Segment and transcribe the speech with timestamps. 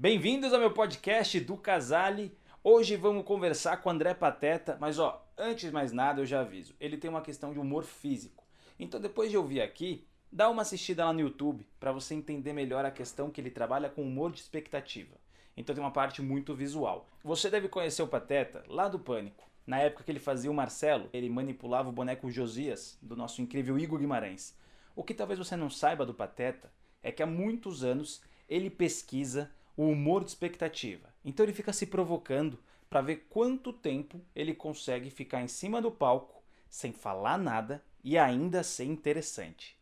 [0.00, 2.32] Bem-vindos ao meu podcast do Casale.
[2.62, 6.42] Hoje vamos conversar com o André Pateta, mas ó, antes de mais nada eu já
[6.42, 8.46] aviso, ele tem uma questão de humor físico.
[8.78, 12.84] Então depois de ouvir aqui, dá uma assistida lá no YouTube para você entender melhor
[12.84, 15.16] a questão que ele trabalha com humor de expectativa.
[15.56, 17.08] Então tem uma parte muito visual.
[17.24, 19.50] Você deve conhecer o Pateta lá do Pânico.
[19.66, 23.76] Na época que ele fazia o Marcelo, ele manipulava o boneco Josias do nosso incrível
[23.76, 24.56] Igor Guimarães.
[24.94, 26.72] O que talvez você não saiba do Pateta
[27.02, 31.08] é que há muitos anos ele pesquisa o humor de expectativa.
[31.24, 32.58] Então ele fica se provocando
[32.90, 38.18] para ver quanto tempo ele consegue ficar em cima do palco sem falar nada e
[38.18, 39.78] ainda ser interessante.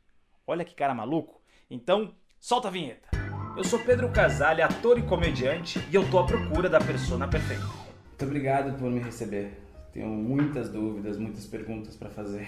[0.47, 1.41] Olha que cara maluco.
[1.71, 3.09] Então, solta a vinheta.
[3.57, 7.65] Eu sou Pedro Casale, ator e comediante, e eu tô à procura da persona perfeita.
[7.65, 9.59] Muito obrigado por me receber.
[9.95, 12.47] Tenho muitas dúvidas, muitas perguntas para fazer.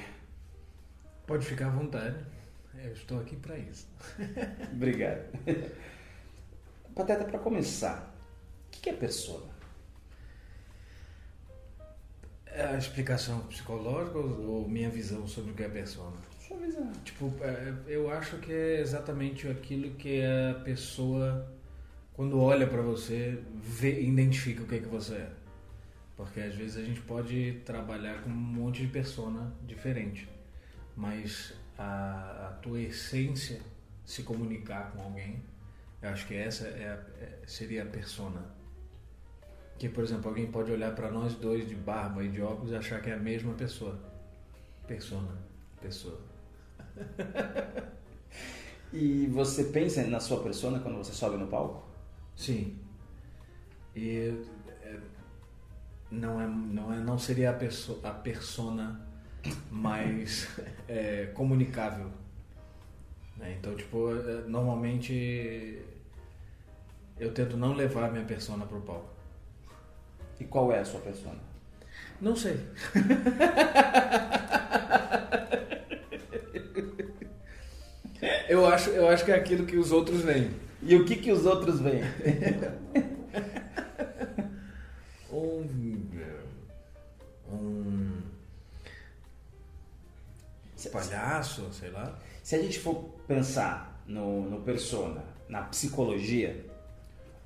[1.26, 2.18] Pode ficar à vontade.
[2.74, 3.88] Eu estou aqui para isso.
[4.70, 5.24] obrigado.
[6.98, 8.12] Pateta, para começar,
[8.66, 9.46] o que é persona?
[12.44, 16.16] É a explicação psicológica ou minha visão sobre o que é persona?
[16.40, 16.90] Sua visão.
[17.04, 21.48] Tipo, é, eu acho que é exatamente aquilo que a pessoa,
[22.14, 25.30] quando olha para você, vê, identifica o que é que você é.
[26.16, 30.28] Porque às vezes a gente pode trabalhar com um monte de persona diferente,
[30.96, 33.60] mas a, a tua essência,
[34.04, 35.40] se comunicar com alguém,
[36.00, 38.56] eu acho que essa é, a, é seria a persona.
[39.78, 42.76] Que, por exemplo, alguém pode olhar para nós dois de barba e de óculos e
[42.76, 43.98] achar que é a mesma pessoa.
[44.86, 45.36] Persona.
[45.80, 46.20] Pessoa.
[48.92, 51.88] e você pensa na sua persona quando você sobe no palco?
[52.34, 52.78] Sim.
[53.94, 54.34] E
[54.82, 54.96] é,
[56.10, 59.06] não, é, não, é, não seria a, perso a persona
[59.70, 60.48] mais
[60.88, 62.10] é, comunicável
[63.38, 63.56] né?
[63.58, 65.82] Então, tipo, é, normalmente
[67.18, 69.08] eu tento não levar minha persona pro palco.
[70.38, 71.40] E qual é a sua persona?
[72.20, 72.60] Não sei.
[78.48, 80.50] eu, acho, eu acho que é aquilo que os outros veem.
[80.82, 82.02] E o que, que os outros veem?
[85.32, 85.66] um,
[87.50, 88.22] um
[90.92, 92.18] palhaço, sei lá.
[92.42, 96.64] Se a gente for pensar no, no persona, na psicologia,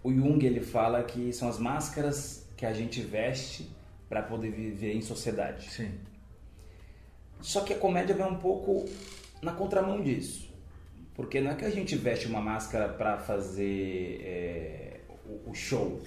[0.02, 3.68] o Jung ele fala que são as máscaras que a gente veste
[4.08, 5.68] para poder viver em sociedade.
[5.70, 5.98] Sim.
[7.40, 8.88] Só que a comédia vai um pouco
[9.42, 10.50] na contramão disso.
[11.14, 16.00] Porque não é que a gente veste uma máscara para fazer é, o, o, show.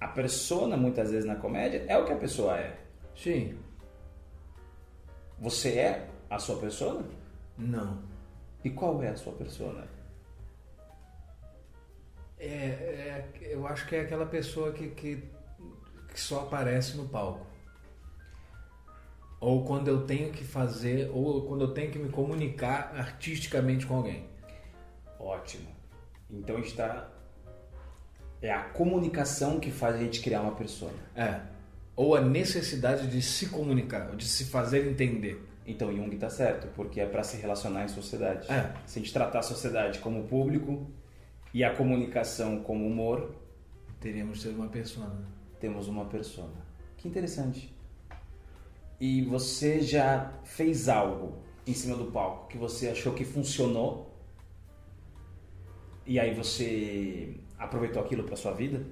[0.00, 2.76] A persona, muitas vezes na comédia, é o que a pessoa é.
[3.14, 3.56] Sim.
[5.38, 7.04] Você é a sua persona?
[7.56, 8.11] Não.
[8.64, 9.86] E qual é a sua persona?
[12.38, 15.22] É, é, eu acho que é aquela pessoa que, que,
[16.08, 17.46] que só aparece no palco.
[19.40, 23.96] Ou quando eu tenho que fazer, ou quando eu tenho que me comunicar artisticamente com
[23.96, 24.28] alguém.
[25.18, 25.68] Ótimo.
[26.30, 27.10] Então está.
[28.40, 30.98] É a comunicação que faz a gente criar uma persona.
[31.14, 31.40] É.
[31.94, 35.40] Ou a necessidade de se comunicar, de se fazer entender.
[35.66, 38.50] Então Jung está certo, porque é para se relacionar em sociedade.
[38.50, 38.72] É.
[38.86, 40.90] Se a gente tratar a sociedade como público
[41.54, 43.34] e a comunicação como humor,
[44.00, 45.24] teríamos ter uma persona.
[45.60, 46.54] Temos uma persona.
[46.96, 47.72] Que interessante.
[49.00, 54.12] E você já fez algo em cima do palco que você achou que funcionou?
[56.04, 58.84] E aí você aproveitou aquilo para sua vida?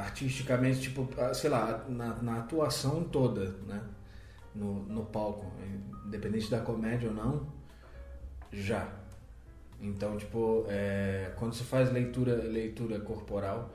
[0.00, 3.80] Artisticamente, tipo, sei lá, na, na, atuação toda, né?
[4.54, 5.52] No, no palco,
[6.06, 7.46] independente da comédia ou não,
[8.52, 8.90] já.
[9.80, 13.70] Então, tipo, é, quando você faz leitura, leitura corporal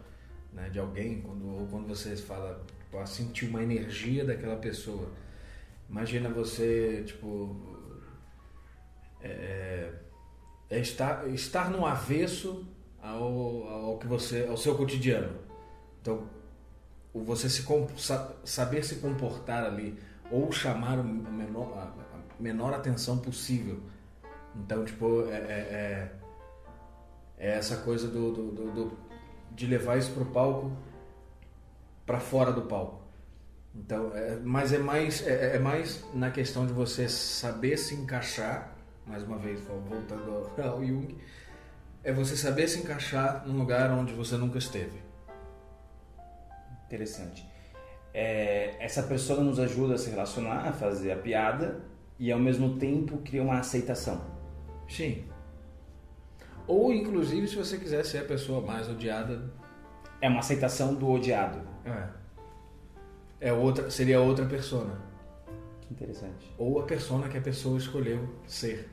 [0.53, 5.09] né, de alguém, quando, ou quando você fala, tipo, sentir uma energia daquela pessoa,
[5.89, 7.55] imagina você, tipo,
[9.21, 9.91] é,
[10.69, 12.67] é estar, estar no avesso
[13.01, 15.44] ao, ao que você, ao seu cotidiano.
[16.05, 16.21] Então,
[17.15, 17.65] você se
[18.43, 19.97] saber se comportar ali
[20.29, 21.91] ou chamar a menor, a
[22.39, 23.79] menor atenção possível.
[24.55, 26.11] Então, tipo, é, é, é,
[27.39, 28.97] é essa coisa do, do, do, do,
[29.49, 30.71] de levar isso pro palco
[32.05, 33.01] para fora do palco.
[33.73, 38.75] Então, é, mas é mais, é, é, mais na questão de você saber se encaixar,
[39.07, 41.17] mais uma vez, voltando ao Jung,
[42.03, 45.04] é você saber se encaixar num lugar onde você nunca esteve.
[46.87, 47.45] Interessante.
[48.13, 51.81] É, essa pessoa nos ajuda a se relacionar, a fazer a piada
[52.17, 54.21] e ao mesmo tempo cria uma aceitação.
[54.87, 55.25] Sim.
[56.67, 59.43] Ou, inclusive, se você quiser ser a pessoa mais odiada.
[60.21, 61.61] É uma aceitação do odiado.
[61.85, 63.49] É.
[63.49, 64.97] é outra, seria outra persona.
[65.81, 66.53] Que interessante.
[66.57, 68.89] Ou a persona que a pessoa escolheu ser.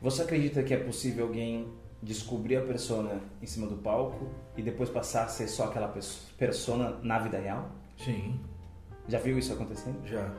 [0.00, 1.68] Você acredita que é possível alguém
[2.02, 5.92] descobrir a persona em cima do palco e depois passar a ser só aquela
[6.36, 7.70] persona na vida real?
[7.96, 8.40] Sim.
[9.08, 10.06] Já viu isso acontecendo?
[10.06, 10.32] Já.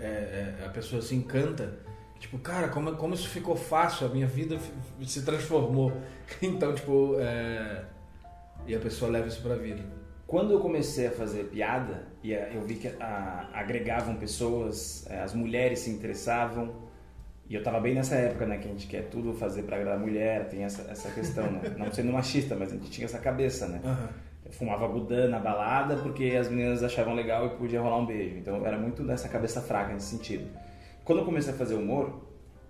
[0.00, 1.78] É, é, a pessoa se encanta.
[2.18, 4.58] Tipo, cara, como, como isso ficou fácil, a minha vida
[5.06, 5.92] se transformou.
[6.42, 7.84] Então, tipo, é...
[8.66, 9.82] e a pessoa leva isso pra vida.
[10.26, 15.32] Quando eu comecei a fazer piada, e eu vi que a, agregavam pessoas, é, as
[15.32, 16.74] mulheres se interessavam,
[17.48, 19.98] e eu tava bem nessa época, né, que a gente quer tudo fazer para agradar
[19.98, 21.62] a mulher, tem essa, essa questão, né?
[21.78, 23.80] Não sendo machista, mas a gente tinha essa cabeça, né?
[23.82, 24.08] Uhum.
[24.44, 28.36] Eu fumava gudan na balada porque as meninas achavam legal e podia rolar um beijo.
[28.36, 30.46] Então era muito nessa cabeça fraca nesse sentido.
[31.04, 32.20] Quando eu comecei a fazer humor,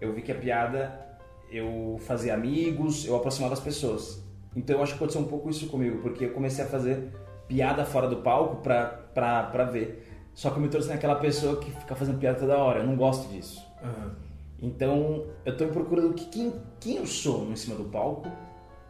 [0.01, 1.09] eu vi que a piada
[1.51, 4.23] eu fazia amigos, eu aproximava as pessoas.
[4.55, 7.11] Então eu acho que aconteceu um pouco isso comigo, porque eu comecei a fazer
[7.49, 10.05] piada fora do palco pra, pra, pra ver.
[10.35, 12.81] Só que eu me trouxe naquela pessoa que fica fazendo piada toda hora.
[12.81, 13.61] Eu não gosto disso.
[13.83, 14.28] Uhum.
[14.61, 18.31] Então, eu estou procurando quem, quem eu sou em cima do palco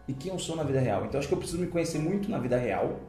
[0.07, 1.05] e quem eu sou na vida real.
[1.05, 3.01] Então, acho que eu preciso me conhecer muito na vida real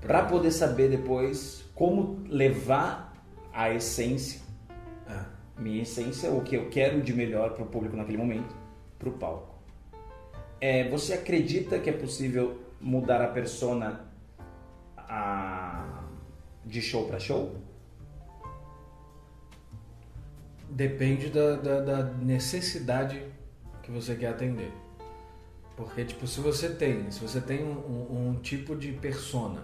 [0.00, 3.12] para poder saber depois como levar
[3.52, 4.40] a essência,
[5.08, 5.26] ah.
[5.58, 8.54] minha essência, o que eu quero de melhor para o público naquele momento,
[8.98, 9.52] para o palco.
[10.60, 14.04] É, você acredita que é possível mudar a persona
[14.96, 16.04] a...
[16.64, 17.56] de show para show?
[20.74, 23.22] Depende da, da, da, necessidade
[23.82, 24.72] que você quer atender.
[25.76, 29.60] Porque, tipo, se você tem, se você tem um, um, um, tipo de persona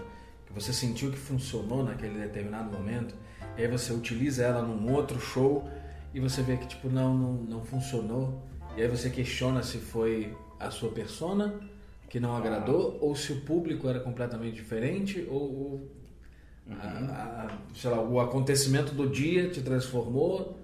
[0.46, 3.14] que você sentiu que funcionou naquele determinado momento,
[3.56, 5.66] e aí você utiliza ela num outro show
[6.12, 8.43] e você vê que, tipo, não, não, não funcionou,
[8.76, 11.58] e aí você questiona se foi a sua persona
[12.11, 15.90] que não agradou, ou se o público era completamente diferente, ou, ou
[16.66, 17.08] uhum.
[17.11, 20.57] a, a, sei lá, o acontecimento do dia te transformou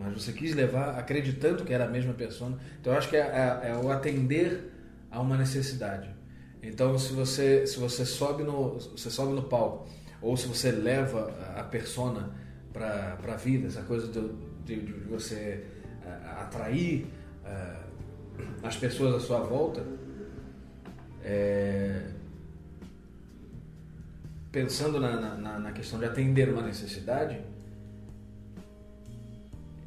[0.00, 2.58] mas você quis levar acreditando que era a mesma pessoa.
[2.80, 4.72] Então eu acho que é, é, é, o atender
[5.10, 6.08] a uma necessidade.
[6.62, 9.86] Então se você se você sobe no você sobe no palco
[10.22, 12.30] ou se você leva a persona
[12.72, 14.20] para a vida, essa coisa de,
[14.64, 15.64] de, de você
[16.04, 17.06] uh, atrair
[17.44, 17.90] uh,
[18.62, 19.84] as pessoas à sua volta,
[21.24, 22.10] é,
[24.52, 27.40] pensando na, na, na questão de atender uma necessidade,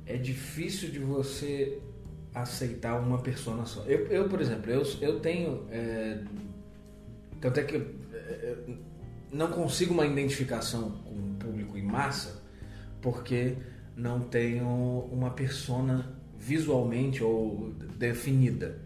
[0.06, 1.80] é difícil de você
[2.34, 3.84] aceitar uma persona só.
[3.84, 5.66] Eu, eu por exemplo, eu, eu tenho.
[5.70, 6.24] É,
[7.40, 8.56] tanto é que eu, é,
[9.32, 12.42] não consigo uma identificação com o público em massa
[13.02, 13.56] porque
[13.96, 14.68] não tenho
[15.12, 18.80] uma persona visualmente ou definida.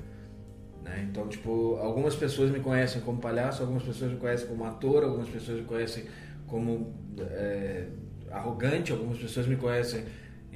[0.83, 1.07] Né?
[1.09, 5.29] Então, tipo, algumas pessoas me conhecem como palhaço, algumas pessoas me conhecem como ator, algumas
[5.29, 6.05] pessoas me conhecem
[6.47, 7.87] como é,
[8.31, 10.03] arrogante, algumas pessoas me conhecem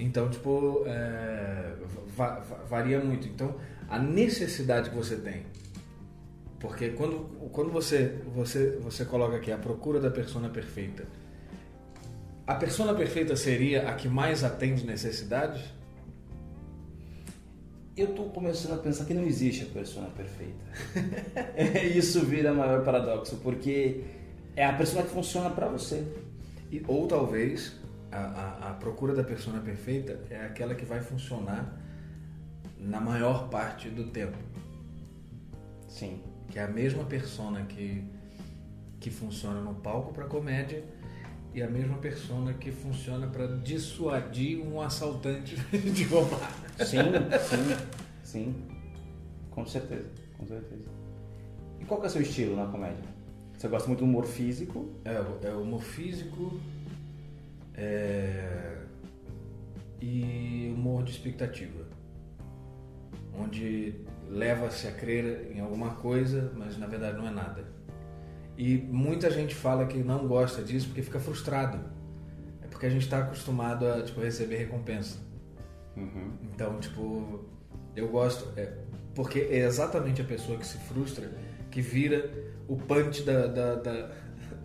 [0.01, 1.75] então, tipo, é,
[2.17, 3.27] va varia muito.
[3.27, 3.55] Então,
[3.87, 5.43] a necessidade que você tem.
[6.59, 7.19] Porque quando,
[7.51, 11.05] quando você, você, você coloca aqui a procura da persona perfeita,
[12.45, 15.61] a persona perfeita seria a que mais atende necessidades?
[17.95, 20.65] Eu estou começando a pensar que não existe a persona perfeita.
[21.95, 24.03] Isso vira maior paradoxo, porque
[24.55, 26.03] é a persona que funciona para você.
[26.71, 27.80] E, ou talvez
[28.11, 31.77] a, a, a procura da persona perfeita é aquela que vai funcionar
[32.77, 34.37] na maior parte do tempo.
[35.87, 36.21] Sim.
[36.49, 38.03] Que é a mesma persona que,
[38.99, 40.83] que funciona no palco para comédia
[41.53, 46.51] e a mesma persona que funciona para dissuadir um assaltante de roubar.
[46.79, 46.97] Sim,
[47.47, 47.85] sim,
[48.23, 48.55] sim.
[49.49, 50.89] Com certeza, com certeza.
[51.79, 53.03] E qual que é o seu estilo na comédia?
[53.57, 54.89] Você gosta muito do humor físico?
[55.05, 56.59] É, é humor físico,
[57.81, 58.77] é,
[59.99, 61.87] e humor de expectativa,
[63.33, 63.95] onde
[64.29, 67.65] leva-se a crer em alguma coisa, mas na verdade não é nada.
[68.55, 71.79] E muita gente fala que não gosta disso porque fica frustrado.
[72.61, 75.17] É porque a gente está acostumado a tipo, receber recompensa.
[75.97, 76.33] Uhum.
[76.43, 77.45] Então, tipo,
[77.95, 78.47] eu gosto.
[78.55, 78.77] É,
[79.15, 81.31] porque é exatamente a pessoa que se frustra
[81.71, 82.29] que vira
[82.67, 84.11] o punch da, da, da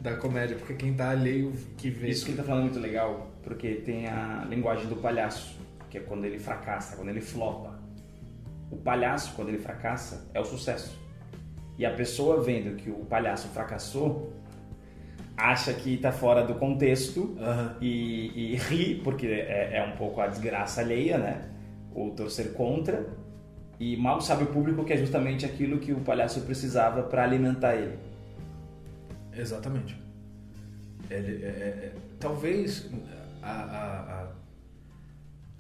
[0.07, 2.09] da comédia, porque quem tá alheio que vê.
[2.09, 5.59] Isso que ele tá falando é muito legal, porque tem a linguagem do palhaço,
[5.91, 7.77] que é quando ele fracassa, quando ele flopa.
[8.71, 10.97] O palhaço, quando ele fracassa, é o sucesso.
[11.77, 14.33] E a pessoa vendo que o palhaço fracassou,
[15.37, 17.71] acha que tá fora do contexto uhum.
[17.81, 21.51] e, e, ri, porque é, é, um pouco a desgraça alheia, né?
[21.93, 23.07] ou torcer contra.
[23.79, 27.75] E mal sabe o público que é justamente aquilo que o palhaço precisava para alimentar
[27.75, 27.99] ele.
[29.37, 30.01] Exatamente.
[31.11, 32.91] Ele, é, é, talvez
[33.43, 34.33] a, a,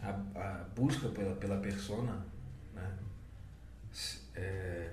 [0.02, 2.26] a, a, busca pela, pela persona
[2.74, 2.98] né,
[4.34, 4.92] é,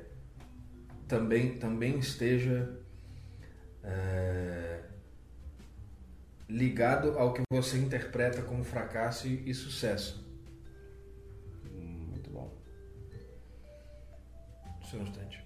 [1.08, 2.78] também, também esteja
[3.84, 4.84] é,
[6.50, 10.24] ligado ao que você interpreta como fracasso e, e sucesso.
[11.72, 12.54] Muito bom.
[14.84, 15.43] Só um instante.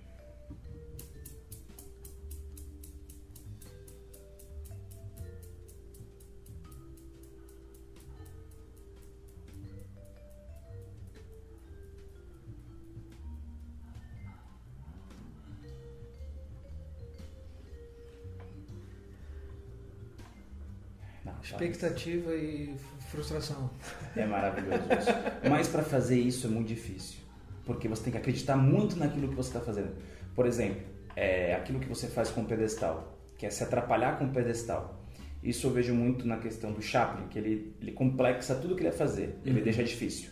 [21.53, 22.75] Expectativa e
[23.09, 23.69] frustração.
[24.15, 25.49] É maravilhoso isso.
[25.49, 27.19] Mas para fazer isso é muito difícil.
[27.65, 29.95] Porque você tem que acreditar muito naquilo que você está fazendo.
[30.35, 30.81] Por exemplo,
[31.15, 35.03] é aquilo que você faz com o pedestal, que é se atrapalhar com o pedestal.
[35.41, 38.89] Isso eu vejo muito na questão do Chaplin, que ele, ele complexa tudo que ele
[38.89, 39.63] vai fazer, ele uhum.
[39.63, 40.29] deixa difícil.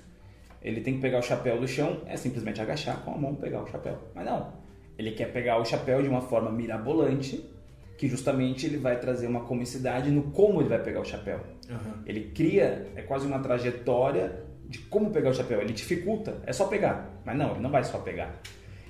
[0.61, 3.61] Ele tem que pegar o chapéu do chão, é simplesmente agachar com a mão pegar
[3.61, 3.99] o chapéu.
[4.15, 4.53] Mas não,
[4.97, 7.47] ele quer pegar o chapéu de uma forma mirabolante
[7.97, 11.39] que justamente ele vai trazer uma comicidade no como ele vai pegar o chapéu.
[11.69, 12.03] Uhum.
[12.05, 15.61] Ele cria, é quase uma trajetória de como pegar o chapéu.
[15.61, 17.21] Ele dificulta, é só pegar.
[17.23, 18.41] Mas não, ele não vai só pegar.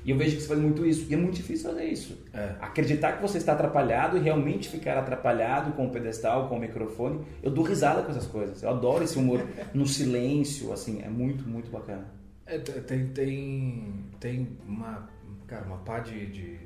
[0.04, 1.08] E eu vejo que você faz muito isso.
[1.10, 2.26] E é muito difícil fazer isso.
[2.32, 2.56] É.
[2.62, 7.26] Acreditar que você está atrapalhado e realmente ficar atrapalhado com o pedestal, com o microfone.
[7.42, 8.62] Eu dou risada com essas coisas.
[8.62, 9.44] Eu adoro esse humor
[9.74, 11.02] no silêncio, assim.
[11.02, 12.06] É muito, muito bacana.
[12.46, 15.10] É, tem, tem, tem uma,
[15.48, 16.60] cara, uma pá de, de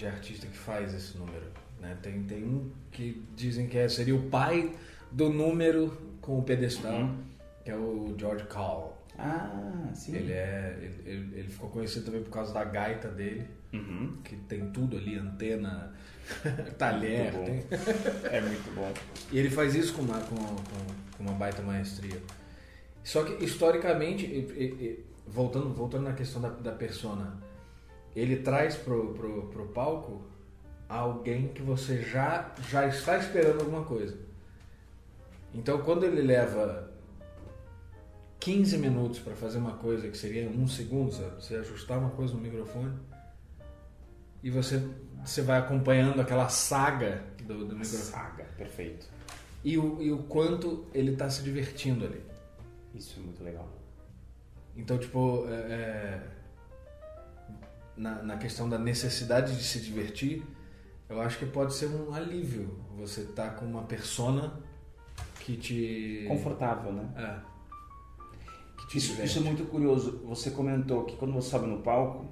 [0.00, 1.44] de artista que faz esse número.
[1.78, 1.96] Né?
[2.02, 4.74] Tem, tem um que dizem que é, seria o pai
[5.12, 7.18] do número com o pedestal, uhum.
[7.64, 8.98] que é o George Call.
[9.18, 10.16] Ah, sim.
[10.16, 14.16] Ele, é, ele, ele ficou conhecido também por causa da gaita dele, uhum.
[14.24, 15.92] que tem tudo ali, antena,
[16.78, 17.32] talher.
[17.34, 17.78] Muito tem...
[18.32, 18.90] é muito bom.
[19.30, 22.18] E ele faz isso com uma, com, com uma baita maestria.
[23.04, 27.49] Só que, historicamente, voltando, voltando na questão da, da persona,
[28.14, 30.22] ele traz pro, pro, pro palco
[30.88, 34.18] alguém que você já, já está esperando alguma coisa.
[35.54, 36.90] Então, quando ele leva
[38.40, 41.42] 15 minutos para fazer uma coisa que seria um segundo, sabe?
[41.42, 42.96] você ajustar uma coisa no microfone
[44.42, 44.82] e você,
[45.24, 48.02] você vai acompanhando aquela saga do, do microfone.
[48.02, 49.06] Saga, perfeito.
[49.62, 52.22] E o, e o quanto ele está se divertindo ali.
[52.94, 53.68] Isso é muito legal.
[54.74, 56.22] Então, tipo, é, é
[58.00, 60.42] na, na questão da necessidade de se divertir,
[61.08, 64.54] eu acho que pode ser um alívio você estar tá com uma persona
[65.40, 66.24] que te.
[66.26, 67.08] Confortável, né?
[67.16, 67.50] É.
[68.96, 70.20] Isso, isso, é muito curioso.
[70.24, 72.26] Você comentou que quando você sobe no palco,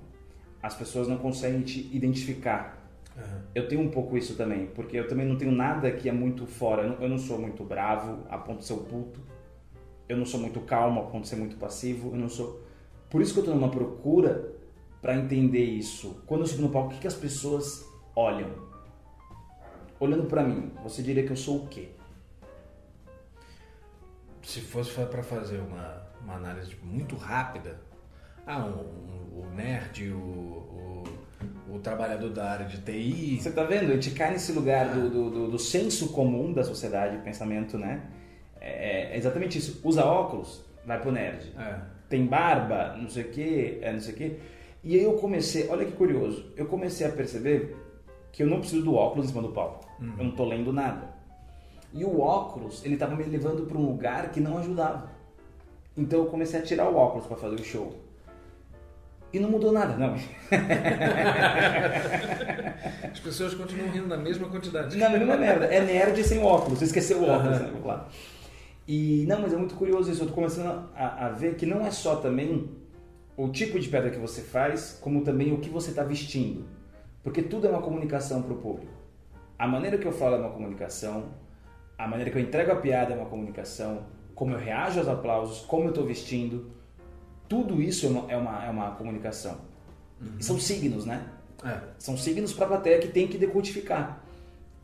[0.60, 2.76] as pessoas não conseguem te identificar.
[3.16, 3.42] Uhum.
[3.54, 6.46] Eu tenho um pouco isso também, porque eu também não tenho nada que é muito
[6.46, 6.82] fora.
[6.82, 9.20] Eu não, eu não sou muito bravo a ponto de ser o puto.
[10.08, 12.10] Eu não sou muito calmo a ponto de ser muito passivo.
[12.10, 12.64] Eu não sou.
[13.08, 14.57] Por isso que eu estou numa procura
[15.00, 16.22] para entender isso?
[16.26, 18.50] Quando eu subo no palco, o que, que as pessoas olham?
[20.00, 21.88] Olhando para mim, você diria que eu sou o quê?
[24.42, 27.80] Se fosse para fazer uma, uma análise tipo, muito rápida,
[28.46, 31.04] ah, o um, nerd, o, o,
[31.68, 33.38] o, trabalhador da área de TI.
[33.40, 33.90] Você tá vendo?
[33.90, 34.92] A gente cai nesse lugar ah.
[34.94, 38.02] do, do, do, senso comum da sociedade, pensamento, né?
[38.60, 39.80] É, é exatamente isso.
[39.84, 41.52] Usa óculos, vai pro nerd.
[41.58, 41.78] É.
[42.08, 44.38] Tem barba, não sei o quê, é não sei o quê.
[44.88, 47.76] E aí eu comecei, olha que curioso, eu comecei a perceber
[48.32, 49.86] que eu não preciso do óculos em cima do palco.
[50.00, 50.14] Uhum.
[50.16, 51.10] Eu não tô lendo nada.
[51.92, 55.10] E o óculos, ele estava me levando para um lugar que não ajudava.
[55.94, 58.00] Então eu comecei a tirar o óculos para fazer o show.
[59.30, 60.14] E não mudou nada, não.
[63.12, 64.96] As pessoas continuam rindo na mesma quantidade.
[64.96, 65.66] Na mesma merda.
[65.66, 66.80] É nerd sem óculos.
[66.80, 67.86] Esqueceu o óculos, uhum.
[67.86, 68.00] né?
[68.86, 70.22] E não, mas é muito curioso isso.
[70.22, 72.87] Eu tô começando a, a ver que não é só também
[73.38, 76.64] o tipo de pedra que você faz, como também o que você está vestindo.
[77.22, 78.92] Porque tudo é uma comunicação para o público.
[79.56, 81.28] A maneira que eu falo é uma comunicação,
[81.96, 85.60] a maneira que eu entrego a piada é uma comunicação, como eu reajo aos aplausos,
[85.60, 86.70] como eu estou vestindo,
[87.48, 89.58] tudo isso é uma, é uma, é uma comunicação.
[90.20, 90.36] Uhum.
[90.38, 91.24] E são signos, né?
[91.64, 91.78] É.
[91.98, 94.20] São signos para a plateia que tem que decodificar.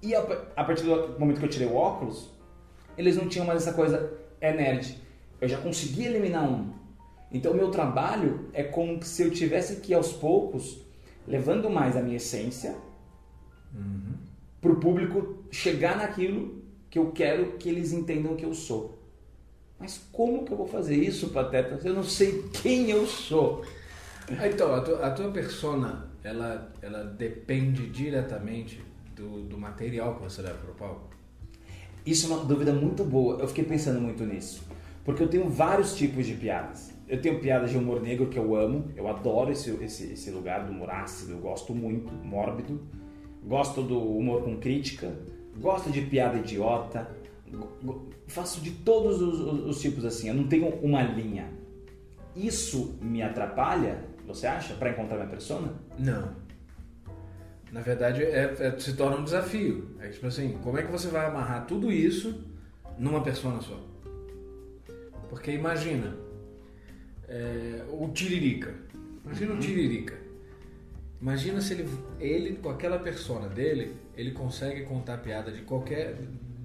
[0.01, 0.21] E a,
[0.55, 2.31] a, partir do momento que eu tirei o óculos,
[2.97, 5.01] eles não tinham mais essa coisa, é nerd.
[5.41, 6.73] Eu já consegui eliminar um.
[7.35, 10.79] Então, o meu trabalho é como se eu tivesse que, aos poucos,
[11.27, 12.77] levando mais a minha essência
[13.75, 14.15] uhum.
[14.61, 19.03] para o público chegar naquilo que eu quero que eles entendam que eu sou.
[19.81, 21.77] Mas como que eu vou fazer isso, Pateta?
[21.85, 23.65] Eu não sei quem eu sou.
[24.39, 28.81] Ah, então, a tua, a tua persona, ela, ela depende diretamente
[29.17, 31.11] do, do material que você leva para o palco?
[32.07, 33.41] Isso é uma dúvida muito boa.
[33.41, 34.63] Eu fiquei pensando muito nisso.
[35.05, 36.94] Porque eu tenho vários tipos de piadas.
[37.07, 38.91] Eu tenho piadas de humor negro que eu amo.
[38.97, 41.33] Eu adoro esse, esse, esse lugar do humor ácido.
[41.33, 42.81] Eu gosto muito, mórbido.
[43.43, 45.13] Gosto do humor com crítica.
[45.59, 47.11] Gosto de piada idiota.
[48.27, 50.29] Faço de todos os, os, os tipos assim.
[50.29, 51.49] Eu não tenho uma linha.
[52.35, 55.73] Isso me atrapalha, você acha, para encontrar minha persona?
[55.99, 56.35] Não.
[57.71, 59.97] Na verdade, é, é, se torna um desafio.
[60.01, 62.45] É tipo assim, como é que você vai amarrar tudo isso
[62.99, 63.79] numa persona só?
[65.29, 66.17] Porque imagina,
[67.29, 68.75] é, o Tiririca.
[69.25, 69.59] Imagina uhum.
[69.59, 70.25] o Tiririca.
[71.21, 71.89] Imagina se ele,
[72.21, 76.17] ele, com aquela persona dele, ele consegue contar piada de qualquer,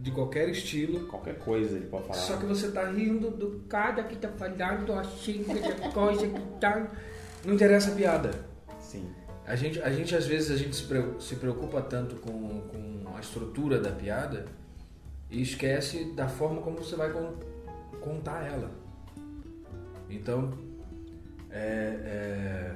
[0.01, 1.07] de qualquer estilo.
[1.07, 2.19] Qualquer coisa ele pode falar.
[2.19, 6.91] Só que você tá rindo do cara que tá falando assim, da coisa que tá.
[7.45, 8.31] Não interessa a piada.
[8.81, 9.09] Sim.
[9.47, 13.79] A gente, a gente às vezes a gente se preocupa tanto com, com a estrutura
[13.79, 14.45] da piada
[15.29, 17.11] e esquece da forma como você vai
[18.01, 18.71] contar ela.
[20.09, 20.57] Então,
[21.51, 21.57] é,
[22.03, 22.75] é,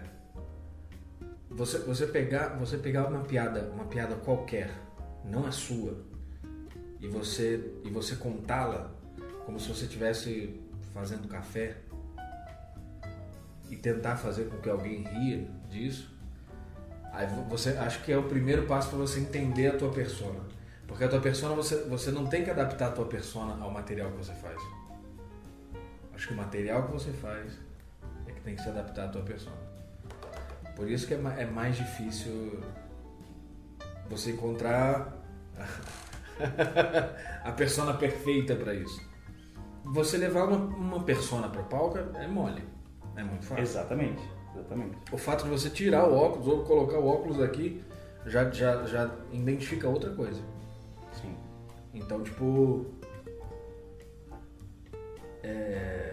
[1.49, 4.71] você, você, pegar, você pegar uma piada, uma piada qualquer,
[5.25, 6.03] não a sua,
[6.99, 8.91] e você, e você contá-la
[9.45, 10.61] como se você estivesse
[10.93, 11.77] fazendo café
[13.69, 16.15] e tentar fazer com que alguém ria disso,
[17.11, 20.39] aí você acho que é o primeiro passo para você entender a tua persona.
[20.87, 24.11] Porque a tua persona, você, você não tem que adaptar a tua persona ao material
[24.11, 24.61] que você faz.
[26.13, 27.53] Acho que o material que você faz
[28.27, 29.57] é que tem que se adaptar à tua persona.
[30.75, 32.61] Por isso que é, é mais difícil
[34.09, 35.13] você encontrar
[37.43, 39.01] a persona perfeita para isso.
[39.85, 42.63] Você levar uma, uma persona para palco é mole.
[43.15, 43.63] É muito fácil.
[43.63, 44.23] Exatamente,
[44.55, 44.97] exatamente.
[45.11, 47.83] O fato de você tirar o óculos ou colocar o óculos aqui
[48.25, 50.41] já, já, já identifica outra coisa.
[51.11, 51.35] Sim.
[51.93, 52.85] Então, tipo.
[55.43, 56.03] É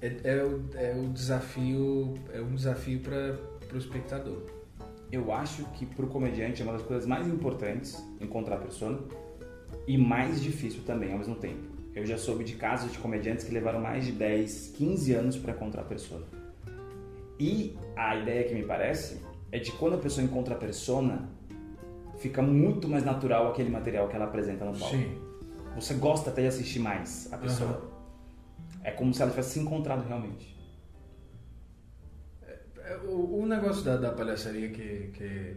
[0.00, 4.42] é, é, o, é o desafio, é um desafio para o espectador.
[5.10, 9.00] Eu acho que para o comediante é uma das coisas mais importantes encontrar a persona
[9.86, 11.76] e mais difícil também ao mesmo tempo.
[11.94, 15.52] Eu já soube de casos de comediantes que levaram mais de 10, 15 anos para
[15.52, 16.24] encontrar a persona.
[17.40, 21.28] E a ideia que me parece é de quando a pessoa encontra a persona,
[22.18, 24.94] fica muito mais natural aquele material que ela apresenta no palco.
[24.94, 25.27] Sim.
[25.74, 27.80] Você gosta até de assistir mais a pessoa.
[27.80, 27.98] Uhum.
[28.82, 30.56] É como se ela tivesse se encontrado realmente.
[32.42, 35.56] É, é, o, o, negócio da, da palhaçaria que, que,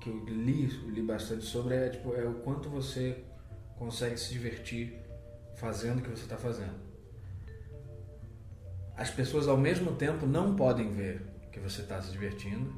[0.00, 3.24] que eu li, li bastante sobre é, tipo, é o quanto você
[3.78, 5.00] consegue se divertir
[5.56, 6.74] fazendo o que você está fazendo.
[8.96, 12.72] As pessoas ao mesmo tempo não podem ver que você está se divertindo,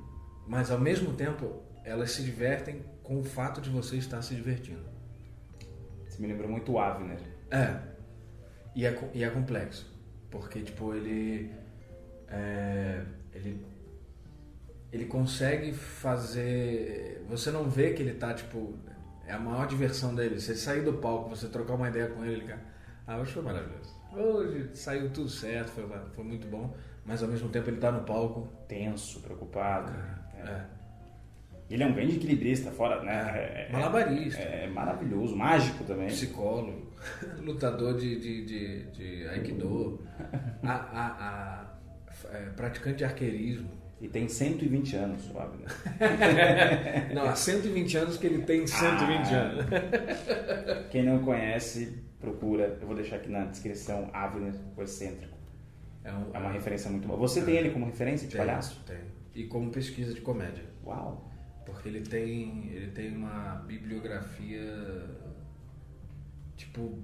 [0.46, 4.95] mas ao mesmo tempo elas se divertem com o fato de você estar se divertindo.
[6.16, 7.18] Você me lembrou muito o Avner.
[7.50, 7.76] É,
[8.74, 9.86] e é, e é complexo.
[10.30, 11.52] Porque, tipo, ele.
[12.28, 13.02] É,
[13.34, 13.66] ele.
[14.90, 17.22] Ele consegue fazer.
[17.28, 18.78] Você não vê que ele tá, tipo.
[19.26, 20.40] É a maior diversão dele.
[20.40, 22.54] Você sair do palco, você trocar uma ideia com ele, ele.
[23.06, 23.94] Ah, hoje foi maravilhoso.
[24.12, 26.74] Hoje saiu tudo certo, foi, foi muito bom.
[27.04, 28.48] Mas ao mesmo tempo ele tá no palco.
[28.66, 29.92] Tenso, preocupado.
[30.38, 30.48] É.
[30.48, 30.75] é.
[31.68, 33.32] Ele é um grande equilibrista, fora, né?
[33.34, 34.40] É, é, malabarista.
[34.40, 36.06] É, é, maravilhoso, mágico também.
[36.06, 36.92] Psicólogo,
[37.42, 40.00] lutador de, de, de, de Aikido,
[40.62, 41.76] a, a, a
[42.32, 43.68] é, praticante de arqueirismo.
[44.00, 45.68] E tem 120 anos, o Abner.
[47.14, 49.66] não, há 120 anos que ele tem 120 ah, anos.
[50.90, 52.76] Quem não conhece, procura.
[52.78, 55.34] Eu vou deixar aqui na descrição Abner, o excêntrico.
[56.04, 57.18] É, um, é uma referência muito boa.
[57.18, 58.84] Você tem ele como referência de tem, palhaço?
[58.84, 58.98] Tem.
[59.34, 60.64] E como pesquisa de comédia.
[60.84, 61.25] Uau!
[61.66, 64.64] Porque ele tem, ele tem uma bibliografia
[66.56, 66.98] tipo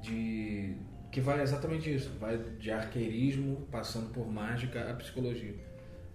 [0.00, 0.76] de
[1.10, 5.54] que vai exatamente isso, vai de arqueirismo, passando por mágica a psicologia.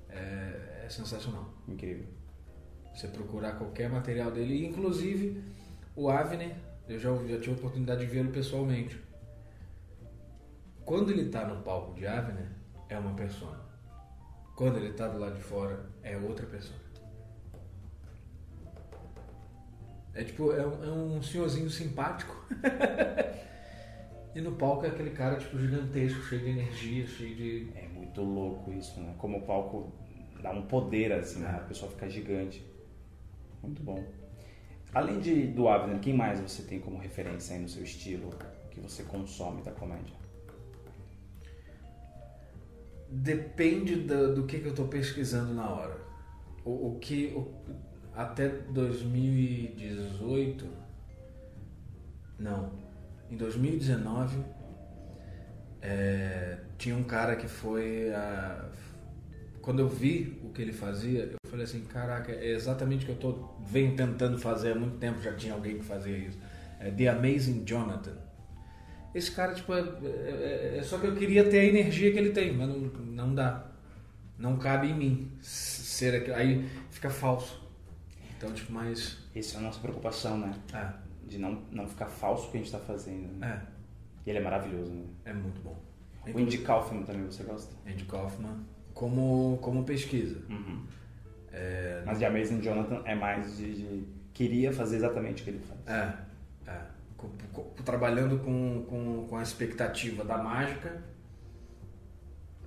[0.09, 1.53] É, é sensacional.
[1.67, 2.05] Incrível.
[2.93, 5.41] Você procurar qualquer material dele, inclusive
[5.95, 6.55] o Avner,
[6.87, 8.99] eu já, já tive a oportunidade de vê-lo pessoalmente.
[10.83, 12.49] Quando ele está no palco de Avner,
[12.89, 13.59] é uma persona.
[14.55, 16.79] Quando ele está do lado de fora, é outra pessoa.
[20.19, 22.35] É tipo, é um, é um senhorzinho simpático.
[24.35, 27.71] e no palco é aquele cara, tipo, gigantesco, cheio de energia, cheio de.
[27.73, 29.15] É muito louco isso, né?
[29.17, 29.93] Como o palco
[30.43, 31.51] dá um poder, assim, né?
[31.51, 32.61] A pessoa fica gigante.
[33.63, 34.03] Muito bom.
[34.93, 38.29] Além de, do Abner, quem mais você tem como referência aí no seu estilo
[38.71, 40.15] que você consome da comédia?
[43.09, 45.97] Depende do, do que, que eu estou pesquisando na hora.
[46.65, 47.53] O, o que o,
[48.19, 50.67] até 2018
[52.37, 52.69] não
[53.31, 54.43] em 2019
[55.81, 58.65] é, tinha um cara que foi a,
[59.61, 63.13] quando eu vi o que ele fazia eu falei assim caraca é exatamente o que
[63.13, 66.37] eu tô venho tentando fazer há muito tempo já tinha alguém que fazia isso
[66.81, 68.17] é The Amazing Jonathan.
[69.15, 72.31] Esse cara tipo é, é, é, só que eu queria ter a energia que ele
[72.31, 73.65] tem mas não, não dá
[74.37, 77.68] não cabe em mim ser aquilo aí fica falso
[78.39, 80.93] então tipo mais essa é a nossa preocupação né é.
[81.27, 83.61] de não não ficar falso o que a gente está fazendo né?
[83.65, 83.79] é
[84.25, 85.77] e ele é maravilhoso né é muito bom
[86.33, 90.83] o Andy Kaufman também você gosta Andy Kaufman como como pesquisa Uhum.
[91.51, 95.59] é, mas The Amazing Jonathan é mais de, de- queria fazer exatamente o que ele
[95.59, 96.81] faz É, é.
[97.17, 101.03] Com- com- trabalhando com, com, com a expectativa da mágica.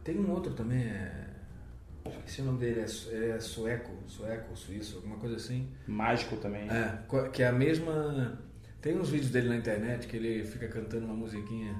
[0.05, 1.31] Tem um outro também, é.
[2.05, 5.69] O nome dele, é, é sueco, sueco, suíço, alguma coisa assim.
[5.87, 6.99] mágico também É,
[7.33, 8.39] que é a mesma.
[8.81, 11.75] Tem uns vídeos dele na internet que ele fica cantando uma musiquinha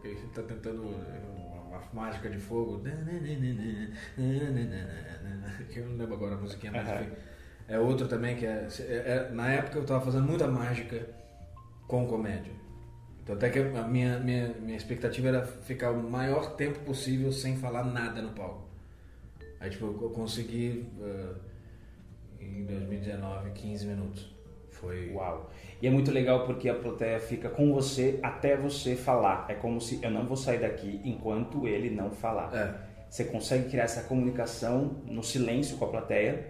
[0.00, 2.82] que ele tá tentando uma mágica de fogo.
[5.70, 7.12] Que eu não lembro agora a musiquinha, mas enfim.
[7.68, 11.06] É outro também que é, é- é- Na época eu tava fazendo muita mágica
[11.86, 12.52] com comédia.
[13.22, 17.58] Então até que a minha, minha, minha expectativa era ficar o maior tempo possível sem
[17.58, 18.67] falar nada no palco.
[19.60, 21.34] Aí tipo, eu consegui eh,
[22.40, 24.38] em 2019 15 minutos.
[24.70, 25.10] Foi.
[25.12, 25.50] Uau!
[25.82, 29.46] E é muito legal porque a plateia fica com você até você falar.
[29.48, 32.54] É como se eu não vou sair daqui enquanto ele não falar.
[32.54, 32.88] É.
[33.10, 36.46] Você consegue criar essa comunicação no silêncio com a plateia.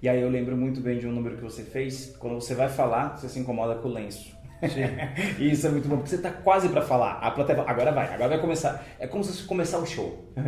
[0.00, 2.16] E aí eu lembro muito bem de um número que você fez.
[2.18, 4.36] Quando você vai falar, você se incomoda com o lenço.
[5.38, 7.14] e isso é muito bom, porque você está quase para falar.
[7.14, 8.84] A plateia agora vai, agora vai começar.
[8.98, 10.24] É como se fosse começar o show.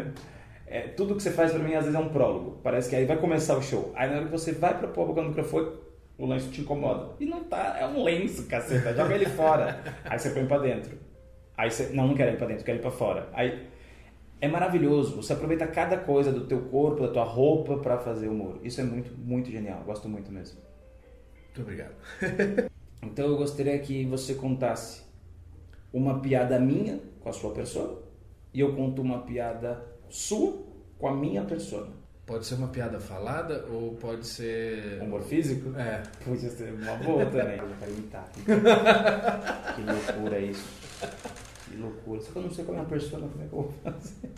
[0.75, 2.59] É, tudo que você faz para mim às vezes é um prólogo.
[2.61, 3.93] Parece que aí vai começar o show.
[3.95, 5.71] Aí na hora que você vai para pôr a boca no microfone,
[6.19, 7.13] o lenço te incomoda.
[7.21, 9.81] E não tá, é um lenço, caceta, joga ele fora.
[10.05, 10.99] Aí você põe para dentro.
[11.57, 13.29] Aí você, não, não quero ir para dentro, quero ir para fora.
[13.33, 13.69] Aí
[14.41, 15.15] é maravilhoso.
[15.15, 18.59] Você aproveita cada coisa do teu corpo, da tua roupa para fazer humor.
[18.65, 19.81] Isso é muito, muito genial.
[19.87, 20.59] Gosto muito mesmo.
[21.47, 21.95] Muito obrigado.
[23.07, 25.03] Então eu gostaria que você contasse
[25.93, 28.03] uma piada minha com a sua pessoa
[28.53, 30.65] e eu conto uma piada sua
[30.97, 31.93] com a minha persona.
[32.25, 35.03] Pode ser uma piada falada ou pode ser.
[35.03, 35.77] Humor físico?
[35.79, 36.03] É.
[36.25, 37.59] Podia ser uma boa também.
[37.61, 38.31] Eu quero imitar.
[39.75, 40.65] que loucura isso.
[41.65, 42.21] Que loucura.
[42.21, 43.73] Só que eu não sei qual é a minha persona, como é que eu vou
[43.83, 44.33] fazer?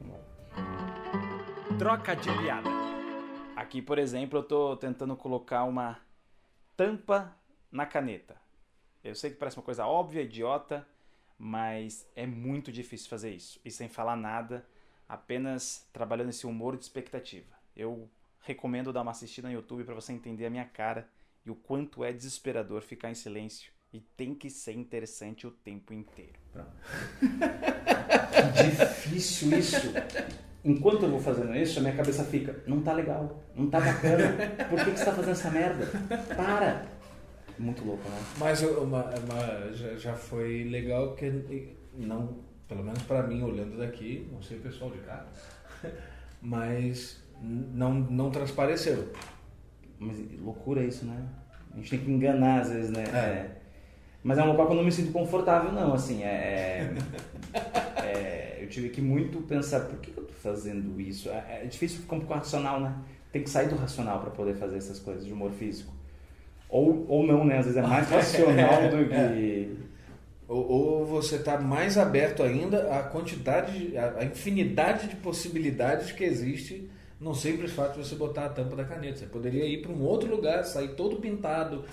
[0.00, 1.76] Vamos lá.
[1.78, 2.70] Troca de piada.
[3.54, 6.00] Aqui, por exemplo, eu tô tentando colocar uma
[6.76, 7.36] tampa
[7.70, 8.36] na caneta.
[9.02, 10.86] Eu sei que parece uma coisa óbvia, idiota,
[11.44, 13.60] mas é muito difícil fazer isso.
[13.62, 14.66] E sem falar nada,
[15.06, 17.54] apenas trabalhando esse humor de expectativa.
[17.76, 18.08] Eu
[18.40, 21.06] recomendo dar uma assistida no YouTube para você entender a minha cara
[21.44, 25.92] e o quanto é desesperador ficar em silêncio e tem que ser interessante o tempo
[25.92, 26.32] inteiro.
[28.64, 29.92] Difícil isso.
[30.64, 34.34] Enquanto eu vou fazendo isso, a minha cabeça fica, não tá legal, não tá bacana.
[34.70, 35.86] Por que, que você tá fazendo essa merda?
[36.34, 36.93] Para!
[37.58, 38.18] Muito louco, né?
[38.38, 41.32] Mas uma, uma- já, foi legal porque
[41.96, 42.38] não,
[42.68, 45.24] pelo menos pra mim olhando daqui, não sei o pessoal de cá,
[46.42, 49.12] mas não, não transpareceu.
[49.98, 51.16] Mas loucura isso, né?
[51.72, 53.04] A gente tem que enganar às vezes, né?
[53.12, 53.16] É.
[53.16, 53.56] É.
[54.22, 55.94] Mas é um local que eu não me sinto confortável, não.
[55.94, 56.94] Assim, é,
[57.54, 57.60] é-
[58.02, 61.28] é, eu tive que muito pensar, por que que eu tô fazendo isso?
[61.28, 62.96] É, é difícil ficar um pouco racional, né?
[63.30, 65.93] Tem que sair do racional para poder fazer essas coisas de humor físico.
[66.68, 67.58] Ou, ou não, né?
[67.58, 69.74] Às vezes é mais racional do que...
[70.48, 76.12] Ou, ou você está mais aberto ainda à quantidade, de- à à infinidade de possibilidades
[76.12, 79.16] que existe no simples fato de você botar a tampa da caneta.
[79.18, 81.84] Você poderia ir para um outro lugar, sair todo pintado.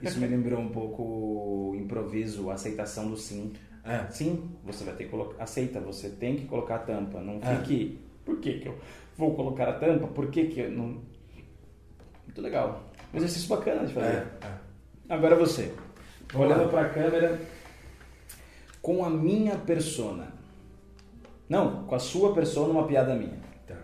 [0.00, 3.52] Isso me lembrou um pouco o improviso, a aceitação do sim.
[3.84, 4.06] É.
[4.10, 5.42] Sim, você vai ter que colocar.
[5.42, 7.20] Aceita, você tem que colocar a tampa.
[7.20, 7.56] Não É.
[7.56, 7.98] fique.
[8.24, 8.78] Por que, que eu
[9.18, 10.06] vou colocar a tampa?
[10.06, 10.98] Por que, que eu não.
[12.24, 12.90] Muito legal.
[13.12, 14.26] Um exercício bacana de fazer.
[14.40, 14.60] É,
[15.08, 15.74] Agora você.
[16.32, 17.38] Vamos Olhando para a câmera
[18.80, 20.32] com a minha persona.
[21.48, 23.38] Não, com a sua persona, uma piada minha.
[23.66, 23.76] Tá.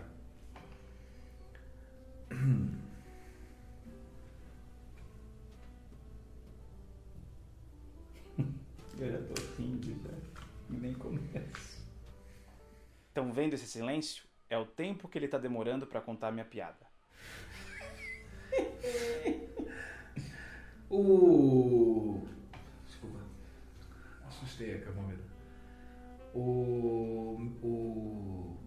[8.99, 10.09] Eu já tô rindo já.
[10.69, 11.87] Nem começo.
[13.07, 14.27] Estão vendo esse silêncio?
[14.49, 16.88] É o tempo que ele está demorando para contar a minha piada.
[20.89, 22.19] O.
[22.87, 23.19] Desculpa.
[24.27, 25.23] Assustei a camomila.
[26.33, 27.37] O.
[27.61, 28.57] O.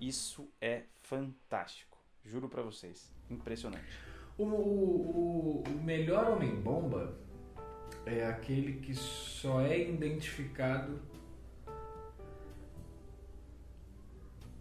[0.00, 1.98] Isso é fantástico.
[2.24, 3.12] Juro pra vocês.
[3.28, 3.98] Impressionante.
[4.38, 7.14] O, o, o melhor homem-bomba
[8.06, 11.02] é aquele que só é identificado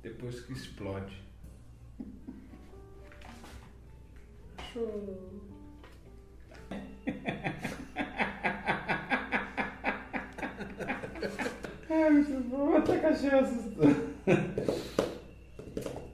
[0.02, 1.27] depois que explode.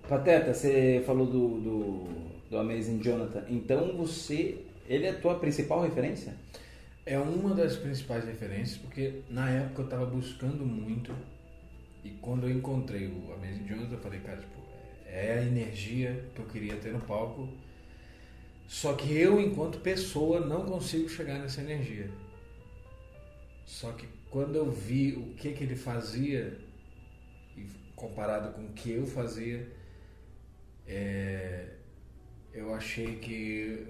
[0.07, 2.07] Pateta, você falou do, do,
[2.49, 3.43] do Amazing Jonathan.
[3.49, 4.63] Então você.
[4.87, 6.35] Ele é a tua principal referência?
[7.05, 11.13] É uma das principais referências, porque na época eu estava buscando muito
[12.03, 14.61] e quando eu encontrei o Amazing Jonathan, eu falei, cara, tipo,
[15.05, 17.47] é a energia que eu queria ter no palco.
[18.67, 22.09] Só que eu, enquanto pessoa, não consigo chegar nessa energia.
[23.65, 26.59] Só que quando eu vi o que, que ele fazia,
[27.95, 29.71] comparado com o que eu fazia,
[30.87, 31.67] é,
[32.53, 33.87] eu achei que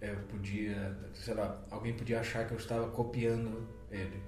[0.00, 4.20] eu podia, sei lá, alguém podia achar que eu estava copiando ele.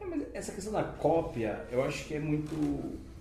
[0.00, 2.54] É, mas essa questão da cópia, eu acho que é muito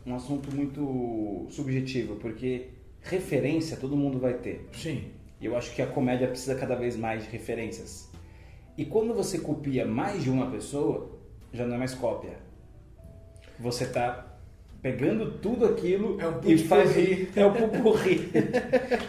[0.05, 2.69] um assunto muito subjetivo, porque
[3.01, 4.67] referência todo mundo vai ter.
[4.73, 5.11] Sim.
[5.39, 8.09] E eu acho que a comédia precisa cada vez mais de referências.
[8.77, 11.11] E quando você copia mais de uma pessoa,
[11.53, 12.33] já não é mais cópia.
[13.59, 14.25] Você está
[14.81, 16.91] pegando tudo aquilo É um e faz
[17.35, 18.29] é um pupurri.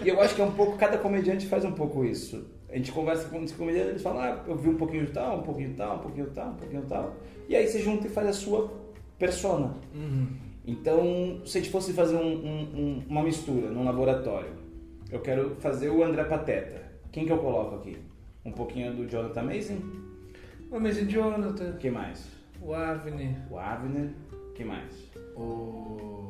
[0.04, 2.46] e eu acho que é um pouco cada comediante faz um pouco isso.
[2.70, 5.38] A gente conversa com os comediantes, eles falam: "Ah, eu vi um pouquinho de tal,
[5.38, 7.16] um pouquinho de tal, um pouquinho de tal, um pouquinho de tal".
[7.48, 8.70] E aí você junta e faz a sua
[9.18, 9.74] persona.
[10.66, 14.50] Então, se a gente fosse fazer um- um- uma mistura num laboratório,
[15.10, 16.82] eu quero fazer o André Pateta.
[17.12, 17.98] Quem que eu coloco aqui?
[18.44, 19.78] Um pouquinho do Jonathan Mason?
[20.70, 22.26] O Amazing Jonathan, Quem mais?
[22.60, 24.10] o Avni, O Avner?
[24.54, 24.92] Quem mais?
[25.36, 26.28] o.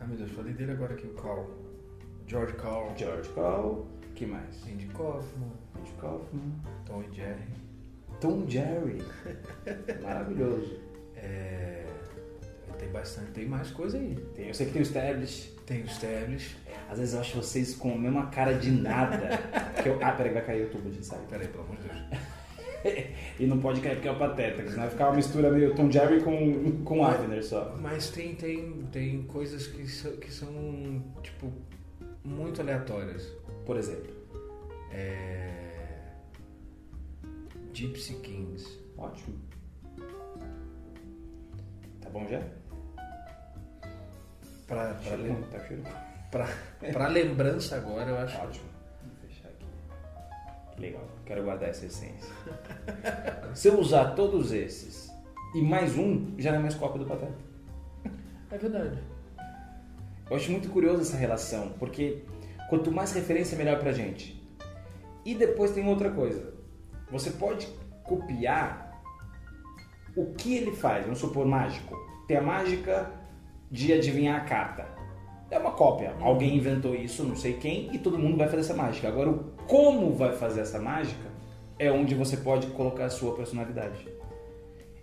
[0.00, 1.46] Ai meu Deus, falei dele agora aqui, o Carl.
[2.26, 2.92] George Carl.
[2.96, 3.84] George Cole.
[4.14, 4.62] Quem mais?
[4.66, 6.52] Andy Kaufman, Andy Kaufman.
[6.86, 7.42] Tom e Jerry.
[8.20, 8.98] Tom Jerry.
[10.02, 10.78] Maravilhoso.
[11.16, 11.86] É,
[12.78, 14.14] Tem bastante, tem mais coisa aí.
[14.34, 15.54] Tem- eu sei que tem o Stablish.
[15.70, 16.56] Tem o Stablish.
[16.90, 19.38] Às vezes eu acho vocês com a mesma cara de nada.
[19.80, 20.00] que eu...
[20.02, 21.22] Ah, peraí, vai cair o tubo de ensaio.
[21.28, 22.20] Peraí, pelo amor de Deus.
[23.38, 25.90] E não pode cair porque é o Pateta, senão vai ficar uma mistura meio Tom
[25.90, 27.76] Jerry com, com Avner só.
[27.78, 31.52] Mas tem, tem, tem coisas que são, que são, tipo,
[32.24, 33.30] muito aleatórias.
[33.66, 34.10] Por exemplo.
[34.90, 35.52] É...
[37.74, 38.78] Gypsy Kings.
[38.96, 39.38] Ótimo.
[42.00, 42.42] Tá bom já?
[44.70, 45.58] Pra, pra, Cheiro lem- ruim, tá
[46.30, 46.48] pra,
[46.92, 48.38] pra lembrança agora, eu acho.
[48.40, 48.64] Ótimo.
[49.02, 49.66] Vou fechar aqui.
[50.76, 51.04] Que legal.
[51.26, 52.32] Quero guardar essa essência.
[53.54, 55.10] Se eu usar todos esses
[55.56, 57.34] e mais um, já não é mais cópia do Pateta.
[58.52, 58.98] É verdade.
[60.30, 62.22] Eu acho muito curioso essa relação, porque
[62.68, 64.40] quanto mais referência, melhor pra gente.
[65.24, 66.54] E depois tem outra coisa.
[67.10, 67.66] Você pode
[68.04, 69.02] copiar
[70.16, 71.02] o que ele faz.
[71.04, 71.96] Vamos supor, mágico.
[72.28, 73.10] Tem a mágica
[73.70, 74.86] de adivinhar a carta.
[75.50, 76.14] É uma cópia.
[76.20, 79.08] Alguém inventou isso, não sei quem, e todo mundo vai fazer essa mágica.
[79.08, 81.28] Agora, o como vai fazer essa mágica
[81.78, 84.06] é onde você pode colocar a sua personalidade.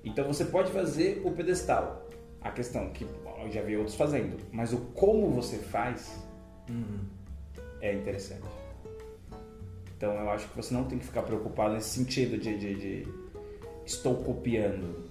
[0.04, 2.08] Então você pode fazer o pedestal.
[2.42, 3.04] A questão que
[3.44, 6.24] eu já vi outros fazendo, mas o como você faz
[7.82, 8.48] é interessante.
[9.98, 13.08] Então eu acho que você não tem que ficar preocupado nesse sentido de, de- de
[13.86, 15.10] estou copiando.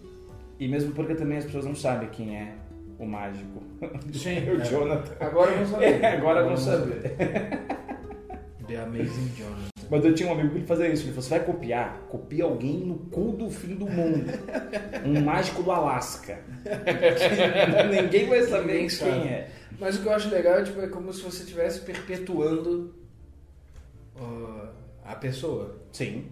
[0.58, 2.54] E mesmo porque também as pessoas não sabem quem é
[2.98, 3.62] o mágico.
[4.12, 4.64] Sim, o é.
[4.64, 5.14] Jonathan.
[5.20, 6.02] Agora vamos saber.
[6.02, 7.16] É, agora vamos saber.
[8.66, 9.68] The Amazing Jonathan.
[9.88, 11.04] Mas eu tinha um amigo que ele fazia isso.
[11.04, 12.00] Ele falou: você vai copiar?
[12.08, 14.32] Copia alguém no cu do fim do mundo.
[15.04, 16.38] Um mágico do Alasca.
[17.90, 19.28] Ninguém vai saber Ninguém quem sabe.
[19.28, 19.50] é.
[19.78, 22.94] Mas o que eu acho legal é, tipo, é como se você estivesse perpetuando
[24.18, 24.68] ó,
[25.04, 25.76] a pessoa.
[25.92, 26.26] Sim.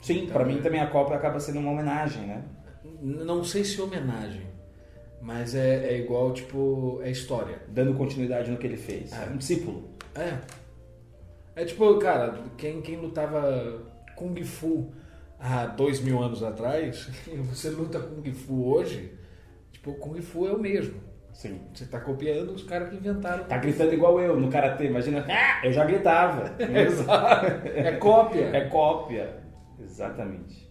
[0.00, 0.62] Sim, Então, pra mim é.
[0.62, 2.42] também a Copa acaba sendo uma homenagem, né?
[3.00, 4.42] Não sei se homenagem,
[5.22, 7.62] mas é, é igual, tipo, é história.
[7.68, 9.12] Dando continuidade no que ele fez.
[9.12, 9.30] É.
[9.30, 9.88] Um discípulo.
[10.16, 10.38] É.
[11.54, 13.82] É tipo, cara, quem, quem lutava
[14.16, 14.92] Kung Fu
[15.38, 17.08] há dois mil anos atrás,
[17.48, 19.12] você luta Kung Fu hoje,
[19.70, 21.00] tipo, Kung Fu é o mesmo.
[21.32, 21.60] Sim.
[21.72, 23.44] Você tá copiando os caras que inventaram.
[23.44, 25.24] Tá gritando igual eu no karatê, imagina.
[25.28, 26.54] Ah, eu já gritava.
[26.60, 27.46] Exato.
[27.68, 28.50] É cópia.
[28.52, 29.36] É cópia.
[29.80, 30.61] Exatamente.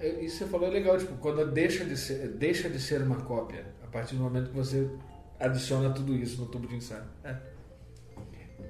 [0.00, 3.16] É, Isso você falou é legal, tipo, quando deixa de ser, deixa de ser uma
[3.16, 4.88] cópia, a partir do momento que você
[5.40, 7.04] adiciona tudo isso no tubo de ensaio.
[7.24, 7.36] É.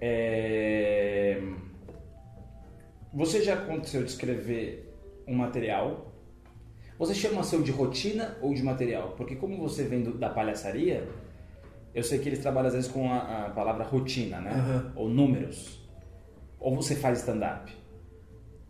[0.01, 1.43] É...
[3.13, 4.95] Você já aconteceu de escrever
[5.27, 6.13] um material?
[6.99, 9.15] Você chama seu de rotina ou de material?
[9.17, 11.09] Porque como você vem do- da palhaçaria,
[11.95, 14.51] eu sei que eles trabalham às vezes com a, a palavra rotina, né?
[14.53, 14.93] Aham.
[14.97, 15.81] Ou números.
[16.61, 17.73] Ou você faz stand-up?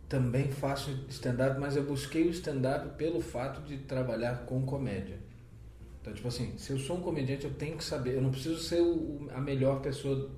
[0.09, 5.17] Também faço stand-up, mas eu busquei o stand-up pelo fato de trabalhar com comédia.
[6.01, 8.15] Então, tipo assim, se eu sou um comediante, eu tenho que saber.
[8.15, 10.31] Eu não preciso ser o- a melhor pessoa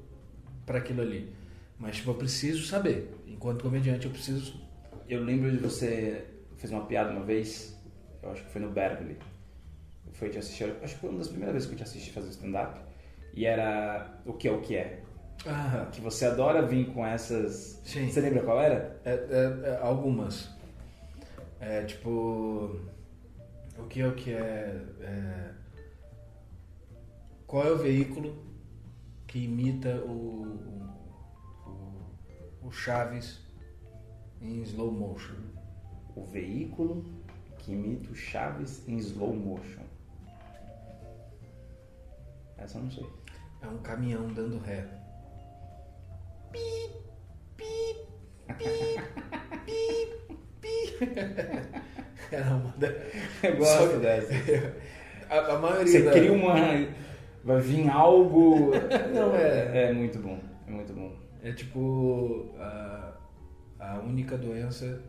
[0.66, 1.34] para aquilo ali.
[1.80, 3.16] Mas, tipo, eu preciso saber.
[3.26, 4.60] Enquanto comediante, eu preciso.
[5.08, 6.26] Eu lembro de você
[6.58, 7.76] fez uma piada uma vez,
[8.22, 9.18] eu acho que foi no Berkeley.
[10.14, 12.30] Foi te assistir, acho que foi uma das primeiras vezes que eu te assisti fazer
[12.32, 12.80] stand-up.
[13.34, 15.02] E era o que é o que é.
[15.48, 17.82] Ah, Que você adora vir com essas.
[17.84, 18.10] Sim.
[18.10, 19.00] Você lembra qual era?
[19.04, 20.50] é, é- é algumas.
[21.60, 22.80] É, tipo.
[23.78, 25.52] O que é o que é, é.
[27.48, 28.36] Qual é o veículo
[29.28, 30.10] que imita o,
[31.66, 31.70] o,
[32.64, 33.40] o- o Chaves
[34.42, 35.36] em slow motion?
[36.16, 37.04] O veículo
[37.58, 39.82] que imita o Chaves em slow motion.
[42.58, 43.06] Essa eu não sei.
[43.62, 44.88] É um caminhão dando ré.
[52.32, 52.88] Era uma da...
[53.44, 54.34] Eu gosto Só- dessa.
[55.30, 56.12] A, a maioria Você da...
[56.12, 56.54] cria uma.
[57.44, 58.72] Vai vir algo.
[59.14, 60.40] Não, é- É muito bom.
[60.68, 61.16] É muito bom.
[61.44, 63.14] É tipo a,
[63.80, 65.02] a única doença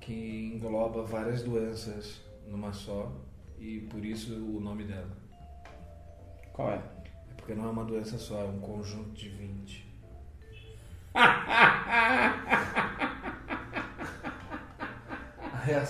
[0.00, 3.12] que engloba várias doenças numa só
[3.58, 5.16] e por isso o nome dela.
[6.52, 6.76] Qual é?
[7.30, 9.79] É porque não é uma doença só, é um conjunto de 20.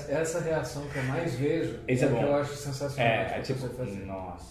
[0.08, 3.12] Essa reação que eu mais vejo Esse é, é que eu acho sensacional.
[3.12, 3.60] É, é tipo.
[3.60, 4.06] pessoa faz.
[4.06, 4.46] Nossa.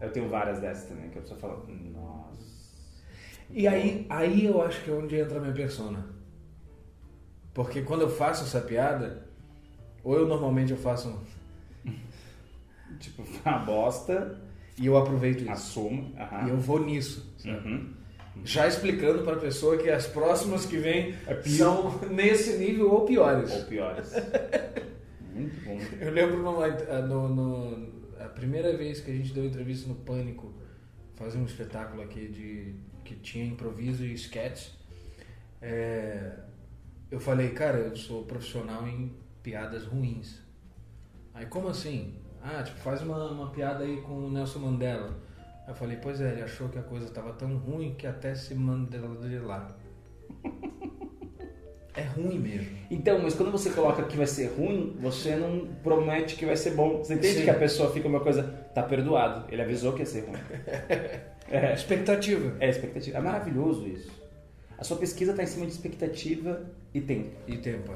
[0.00, 1.64] Eu tenho várias dessas também, que a pessoa fala.
[1.68, 2.40] Nossa.
[3.50, 6.04] E aí, aí eu acho que é onde entra a minha persona.
[7.54, 9.26] Porque quando eu faço essa piada,
[10.02, 11.90] ou eu normalmente eu faço um-
[12.98, 14.40] Tipo, uma bosta,
[14.78, 15.50] e eu aproveito isso.
[15.50, 16.14] assumo.
[16.46, 17.32] E eu vou nisso.
[17.44, 17.94] Uhum.
[18.44, 23.04] Já explicando para a pessoa que as próximas que vêm É são nesse nível ou
[23.04, 23.50] piores.
[23.52, 24.12] Ou piores.
[25.34, 25.78] muito bom.
[26.00, 26.68] Eu lembro numa-
[27.02, 30.52] no, no- a primeira vez que a gente deu entrevista no Pânico,
[31.16, 34.68] fazer um espetáculo aqui de que tinha improviso e sketch.
[35.60, 36.32] é,
[37.10, 39.12] eu falei, cara, eu sou profissional em
[39.42, 40.38] piadas ruins.
[41.34, 42.14] Aí, como assim?
[42.42, 45.18] Ah, tipo, faz uma, uma piada aí com o Nelson Mandela.
[45.70, 48.54] Eu falei, pois é, ele achou que a coisa estava tão ruim que até se
[48.56, 49.68] mandela de lá.
[51.92, 52.78] É ruim mesmo.
[52.88, 56.70] Então, mas quando você coloca que vai ser ruim, você não promete que vai ser
[56.70, 56.98] bom.
[56.98, 57.44] Você entende Sim.
[57.44, 59.52] que a pessoa fica uma coisa, tá perdoado.
[59.52, 60.38] Ele avisou que ia ser ruim.
[61.50, 62.56] É, Expectativa.
[62.60, 63.18] é expectativa.
[63.18, 64.08] É maravilhoso isso.
[64.78, 67.36] A sua pesquisa está em cima de expectativa e tempo.
[67.48, 67.92] E tempo.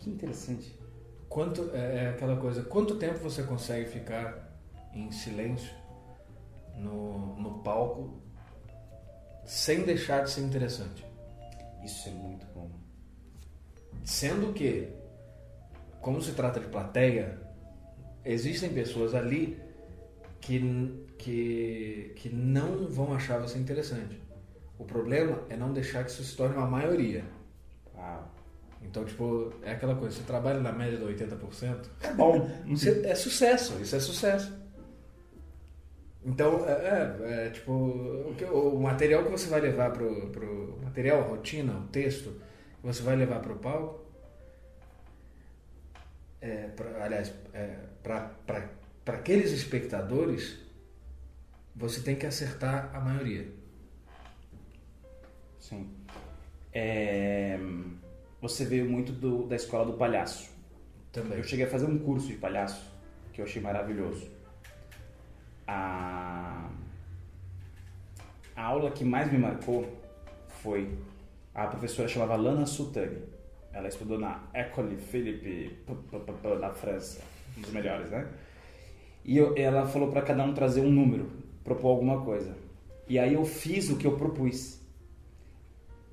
[0.00, 0.76] Que interessante.
[1.28, 4.58] Quanto é é aquela coisa, quanto tempo você consegue ficar
[4.92, 5.70] em silêncio
[6.76, 8.20] no, no palco
[9.44, 11.04] sem deixar de ser interessante?
[11.84, 12.70] Isso é muito bom.
[14.04, 14.88] Sendo que,
[16.00, 17.38] como se trata de plateia,
[18.24, 19.60] existem pessoas ali
[20.40, 24.20] que, que, que não vão achar você interessante.
[24.78, 27.24] O problema é não deixar que isso se torne uma maioria.
[28.82, 32.48] Então, tipo, é aquela coisa, você trabalha na média de 80%, É bom.
[32.66, 34.58] Você- é sucesso, isso é sucesso.
[36.24, 40.78] Então, é, é, é, tipo, o, que- o material que você vai levar pro, pro
[40.82, 42.30] material, a rotina, o texto
[42.80, 44.00] que você vai levar pro palco,
[46.40, 48.34] é, pra, aliás, é, para
[49.06, 50.58] aqueles espectadores,
[51.74, 53.48] você tem que acertar a maioria.
[55.58, 55.90] Sim.
[56.72, 57.58] É,
[58.42, 60.50] Você veio muito do- da escola do palhaço.
[61.12, 61.36] Também.
[61.38, 62.90] Eu cheguei a fazer um curso de palhaço
[63.34, 64.30] que eu achei maravilhoso.
[65.72, 66.68] A,
[68.56, 69.86] a aula que mais me marcou
[70.48, 70.98] foi
[71.54, 73.22] a professora chamava Lana Soutani.
[73.72, 75.78] Ela estudou na École Philippe
[76.58, 77.20] na França,
[77.56, 78.26] um dos melhores, né?
[79.24, 81.30] E eu- ela falou para cada um trazer um número,
[81.62, 82.56] propor alguma coisa.
[83.08, 84.80] E aí eu fiz o que eu propus.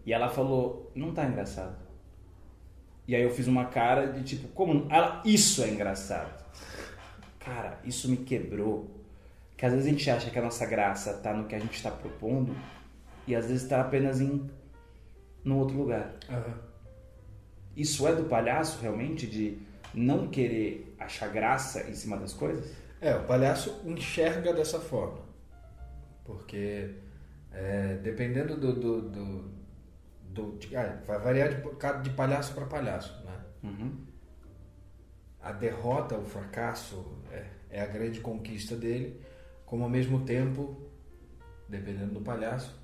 [0.06, 1.76] E ela falou: "Não tá engraçado".
[3.08, 4.86] E aí eu fiz uma cara de tipo, como?
[4.92, 6.46] Ela, isso é engraçado.
[7.40, 8.97] Cara, isso me quebrou.
[9.58, 11.74] Que às vezes a gente acha que a nossa graça tá no que a gente
[11.74, 12.56] está propondo
[13.26, 14.50] e às vezes está apenas em
[15.44, 16.14] num outro lugar.
[16.30, 16.60] Aham.
[17.76, 19.58] Isso é do palhaço realmente de
[19.94, 22.72] não querer achar graça em cima das coisas?
[23.02, 25.20] É, o palhaço enxerga dessa forma.
[26.24, 26.96] Porque
[27.52, 28.74] É, dependendo do.
[28.74, 29.52] do, do,
[30.30, 33.24] do de, ah, vai variar de, de palhaço para palhaço.
[33.26, 33.40] Né?
[33.64, 34.06] Uhum.
[35.42, 39.20] A derrota, o fracasso é, é, a grande conquista dele,
[39.68, 40.76] como ao mesmo tempo,
[41.70, 42.76] dependendo do palhaço,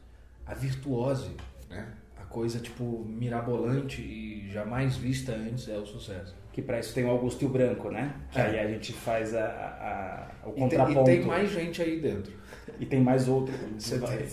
[0.45, 1.31] a virtuose,
[1.69, 1.87] né?
[2.17, 6.35] a coisa tipo mirabolante e jamais vista antes é o sucesso.
[6.51, 8.13] Que para isso tem o Augusto e o Branco, né?
[8.31, 8.43] Que É.
[8.43, 11.09] aí a gente faz a, a- o E tem, contraponto.
[11.09, 12.31] e tem mais gente aí dentro.
[12.79, 13.53] E tem mais outro.
[13.79, 14.27] Você tem-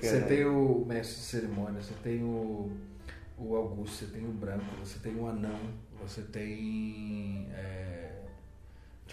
[0.00, 2.70] você tem o mestre de cerimônia, você tem o,
[3.38, 5.58] o Augusto, você tem o Branco, você tem o Anão,
[6.00, 7.46] você tem.
[7.52, 8.05] É,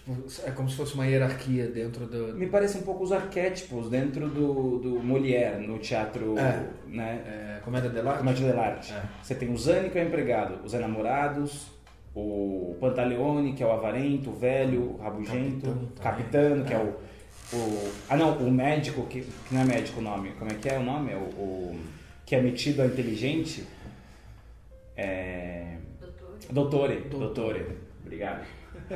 [0.06, 2.34] tipo, é como se fosse uma hierarquia dentro do.
[2.36, 6.66] Me parece um pouco os arquétipos dentro do, do Molière, no teatro, É.
[6.88, 7.22] né?
[7.26, 8.20] É, comédia dell'arte?
[8.20, 8.94] Comédia dell'arte.
[8.94, 9.02] É.
[9.22, 11.68] Você tem o Zani, que é o empregado, os enamorados,
[12.16, 15.90] o Pantaleone, que é o avarento, o velho, o rabugento, o também.
[16.02, 16.80] capitano, que é, É.
[16.80, 17.92] o, o...
[18.10, 20.78] Ah não, o médico, que, que não é médico o nome, como é que é
[20.78, 21.12] o nome?
[21.12, 21.80] É O, o-
[22.26, 23.66] que é metido a inteligente.
[24.96, 25.78] É...
[26.50, 27.66] Dottore, dottore,
[28.06, 28.46] obrigado.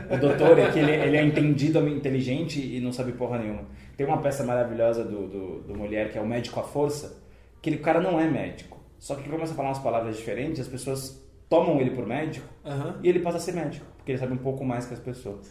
[0.09, 3.65] O dottore, que ele, ele é entendido inteligente e não sabe porra nenhuma.
[3.95, 7.21] Tem uma peça maravilhosa do, do, do Molière, que é o médico à força,
[7.61, 8.77] que ele, o cara não é médico.
[8.99, 12.47] Só que ele começa a falar umas palavras diferentes, as pessoas tomam ele por médico
[12.65, 12.99] Aham.
[13.03, 15.49] e ele passa a ser médico, porque ele sabe um pouco mais que as pessoas.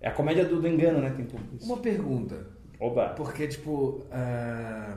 [0.00, 1.10] É a comédia do, do engano, né?
[1.10, 1.66] Tem tudo isso.
[1.66, 2.46] Uma pergunta.
[2.78, 3.10] Oba!
[3.10, 4.96] Porque, tipo, ah,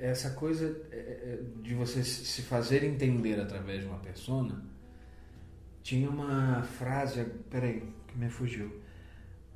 [0.00, 4.64] essa coisa é, é, de você se fazer entender através de uma persona,
[5.86, 8.82] tinha uma frase, peraí, que me fugiu,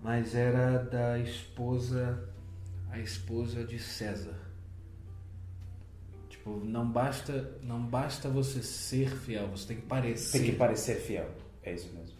[0.00, 2.30] mas era da esposa,
[2.88, 4.38] a esposa de César.
[6.28, 10.38] Tipo, não basta, não basta você ser fiel, você tem que parecer.
[10.38, 11.28] Tem que parecer fiel.
[11.64, 12.16] É isso mesmo.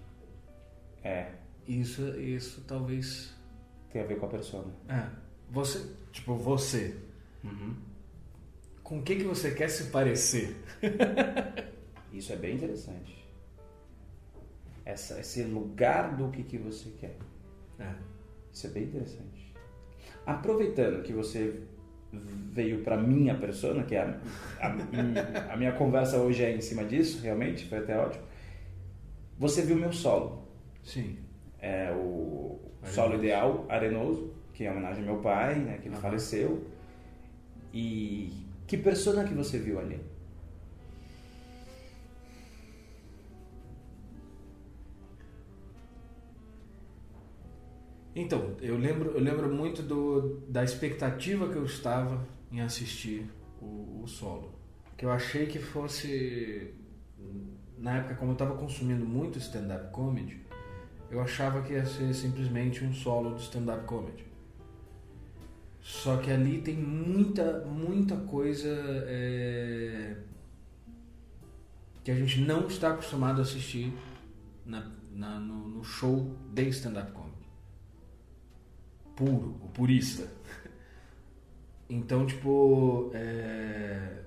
[1.05, 1.31] É,
[1.69, 3.33] Isso, isso talvez.
[3.93, 4.75] tem a ver com a persona.
[4.89, 5.07] É,
[5.49, 6.97] você, tipo, você.
[7.45, 7.77] Uhum.
[8.83, 10.57] Com o que, que você quer se parecer?
[12.13, 13.20] Isso é bem interessante.
[14.91, 17.17] Essa, esse lugar do que, que você quer.
[17.79, 17.93] É.
[18.53, 19.55] Isso é bem interessante.
[20.27, 21.61] Aproveitando que você
[22.13, 24.19] veio para minha persona, que é a,
[24.61, 28.25] a, a minha conversa hoje é em cima disso, realmente, foi até ótimo.
[29.39, 30.49] Você viu meu solo.
[30.83, 31.17] Sim.
[31.61, 32.95] É o Arenoso.
[32.95, 36.03] solo ideal, Arenoso, que é em homenagem ao meu pai, né, que ele Aham.
[36.03, 36.67] faleceu.
[37.73, 38.33] E
[38.67, 40.01] que persona que você viu ali?
[48.15, 53.31] Então, eu lembro, eu lembro muito do, da expectativa que eu estava em assistir
[53.61, 54.53] o, o solo.
[54.97, 56.75] Que eu achei que fosse.
[57.79, 60.41] Na época, como eu estava consumindo muito stand-up comedy,
[61.11, 64.25] eu achava que ia ser simplesmente um solo de stand-up comedy.
[65.81, 68.69] Só que ali tem muita, muita coisa
[69.07, 70.17] é,
[72.05, 73.91] que a gente não está acostumado a assistir
[74.67, 77.30] na, na- no, no show de stand-up comedy.
[79.21, 80.27] Puro, o purista.
[81.91, 84.23] Então, tipo, é,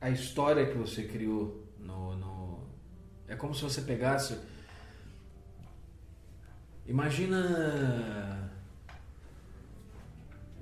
[0.00, 2.60] a história que você criou no, no-
[3.26, 4.38] é como se você pegasse
[6.86, 8.52] imagina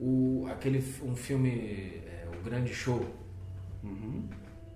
[0.01, 1.51] o aquele um filme
[2.07, 3.05] é, o grande show
[3.85, 4.29] Uhum.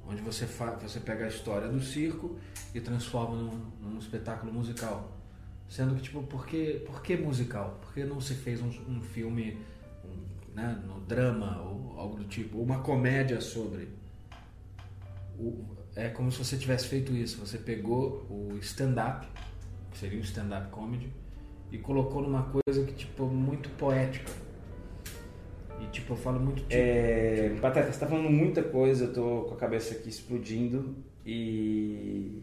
[0.06, 2.38] onde você fa você pega a história do circo
[2.74, 5.16] e transforma num, num espetáculo musical
[5.70, 7.78] sendo que tipo por que por que musical?
[7.80, 9.56] Por que não se fez um, um filme
[10.04, 13.88] um, né, no drama ou algo do tipo uma comédia sobre?
[15.38, 15.64] O-
[15.96, 17.38] é como se você tivesse feito isso.
[17.44, 19.26] Você pegou o stand-up
[19.90, 21.10] que seria o stand-up comedy
[21.72, 24.30] e colocou numa coisa que tipo muito poética.
[25.80, 29.42] E tipo eu falo muito tipo, É, Pateta, você tá falando muita coisa, eu tô
[29.48, 32.42] com a cabeça aqui explodindo e.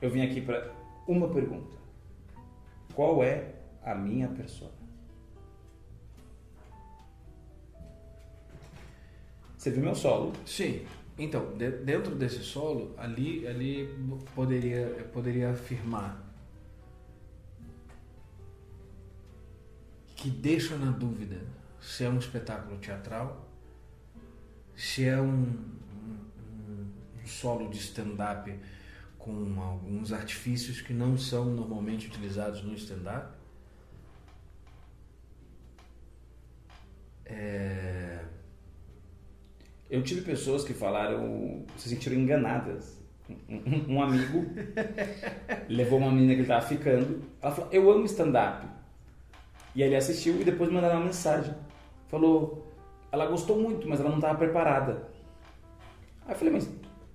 [0.00, 0.70] Eu vim aqui para
[1.06, 1.76] uma pergunta:
[2.94, 4.72] Qual é a minha persona?
[9.56, 10.32] Você viu meu solo?
[10.46, 10.86] Sim.
[11.18, 13.88] Então, de- dentro desse solo, ali, ali
[14.34, 16.22] poderia, eu poderia afirmar
[20.14, 21.40] que deixa na dúvida
[21.80, 23.48] se é um espetáculo teatral,
[24.74, 26.18] se é um, um-
[27.22, 28.52] um- solo de stand-up
[29.26, 33.34] com alguns artifícios que não são normalmente utilizados no stand-up.
[37.24, 38.24] É...
[39.90, 42.96] Eu tive pessoas que falaram, se sentiram enganadas
[43.48, 44.46] Um, amigo
[45.68, 47.24] levou uma menina que ele tava ficando.
[47.42, 48.64] Ela falou: Eu amo stand-up.
[49.74, 51.52] E ele assistiu e depois mandaram uma mensagem.
[52.06, 52.72] Falou:
[53.10, 55.08] Ela gostou muito, mas ela não estava preparada.
[56.24, 56.70] Aí eu falei: Mas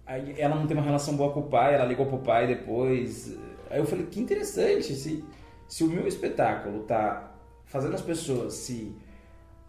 [0.06, 3.38] aí ela não tem uma relação boa com o pai, ela ligou pro pai depois.
[3.70, 4.94] Aí eu falei: Que interessante.
[4.94, 5.24] Se,
[5.68, 7.34] se o meu espetáculo tá
[7.66, 8.96] fazendo as pessoas se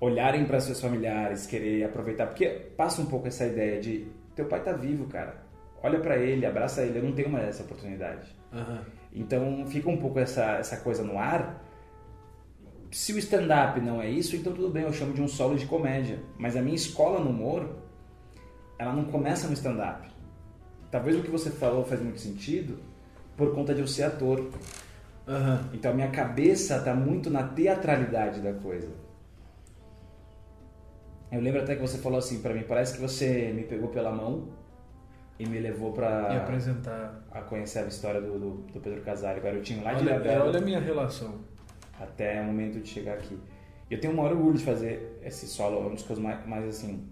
[0.01, 4.61] olharem para seus familiares, querer aproveitar, porque passa um pouco essa ideia de teu pai
[4.63, 5.43] tá vivo, cara.
[5.83, 6.99] Olha para ele, abraça ele.
[6.99, 8.35] Eu não tenho mais essa oportunidade.
[8.53, 8.85] Aham.
[9.13, 11.63] Então fica um pouco essa, essa coisa no ar.
[12.91, 15.67] Se o stand-up não é isso, então tudo bem, eu chamo de um solo de
[15.67, 16.21] comédia.
[16.39, 17.77] Mas a minha escola no humor,
[18.79, 20.12] ela não começa no stand-up.
[20.93, 22.79] Talvez o que você falou faz muito sentido
[23.35, 24.51] por conta de eu ser ator.
[25.27, 25.71] Aham.
[25.73, 28.89] Então a minha cabeça está muito na teatralidade da coisa.
[31.31, 34.13] Eu lembro até que você falou assim para mim, parece que você me pegou pela
[34.13, 34.51] mão
[35.39, 37.25] e me levou para apresentar.
[37.31, 40.45] a conhecer a história do, do, do Pedro o garotinho lá de Olha, Ilhabela.
[40.45, 41.41] olha a minha relação.
[41.99, 43.41] até o momento de chegar aqui.
[43.91, 46.69] Eu tenho um maior orgulho de fazer esse solo, é uma das coisas mais, mais
[46.69, 47.09] assim.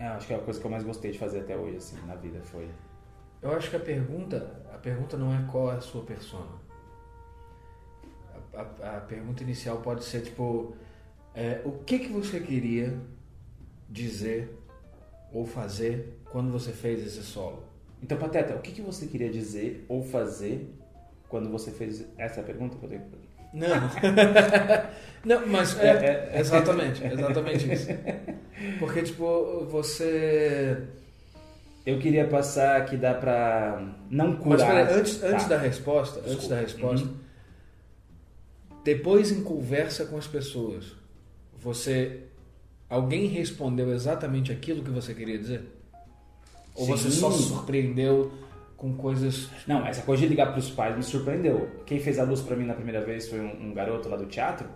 [0.00, 1.96] É, acho que é a coisa que eu mais gostei de fazer até hoje, assim,
[2.06, 2.66] na vida foi.
[3.42, 6.48] Eu acho que a pergunta, a pergunta não é qual é a sua persona.
[8.54, 10.74] A, a- a pergunta inicial pode ser tipo,
[11.34, 12.98] é, o que que você queria
[13.90, 14.58] dizer
[15.32, 17.62] ou fazer quando você fez esse solo?
[18.02, 20.74] Então, Pateta, o que, que você queria dizer ou fazer
[21.28, 22.76] quando você fez essa pergunta?
[23.52, 23.68] Não.
[25.24, 27.88] não, mas é, exatamente, exatamente isso.
[28.78, 30.84] Porque tipo, você
[31.84, 34.66] Eu queria passar que dá pra não Mas curar.
[34.86, 35.50] peraí, antes, antes Tá.
[35.56, 36.54] da resposta, antes Desculpa.
[36.54, 37.08] da resposta,
[38.84, 40.92] depois em conversa com as pessoas,
[41.58, 42.24] você
[42.88, 45.62] alguém respondeu exatamente aquilo que você queria dizer?
[46.74, 47.18] Ou você Sim.
[47.20, 48.32] só se surpreendeu
[48.80, 51.68] com coisas Não, essa coisa de ligar pros pais me surpreendeu.
[51.84, 54.24] Quem fez a luz pra mim na primeira vez foi um, um garoto lá do
[54.24, 54.66] teatro.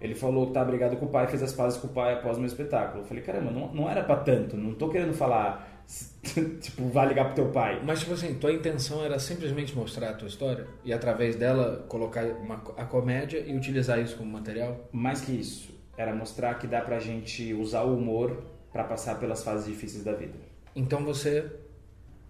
[0.00, 2.38] Ele falou que tá brigado com o pai, fez as pazes com o pai após
[2.38, 3.02] o meu espetáculo.
[3.02, 4.56] Eu falei, caramba, não, não era pra tanto.
[4.56, 5.84] Não tô querendo falar,
[6.58, 7.82] tipo, vai ligar pro teu pai.
[7.84, 12.24] Mas, tipo assim, tua intenção era simplesmente mostrar a tua história e através dela colocar
[12.24, 14.88] uma, a comédia e utilizar isso como material?
[14.90, 18.42] Mais que isso, era mostrar que dá pra gente usar o humor
[18.72, 20.38] pra passar pelas fases difíceis da vida.
[20.74, 21.44] Então você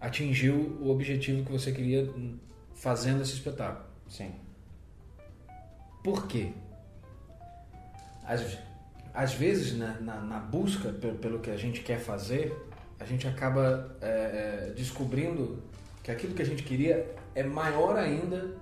[0.01, 2.11] atingiu o objetivo que você queria
[2.75, 3.85] fazendo esse espetáculo.
[4.09, 4.33] Sim.
[6.03, 6.53] Por quê?
[8.25, 8.59] Às,
[9.13, 12.57] às vezes, né, na, na busca pelo, pelo que a gente quer fazer,
[12.99, 15.63] a gente acaba é, é, descobrindo
[16.03, 18.55] que aquilo que a gente queria é maior ainda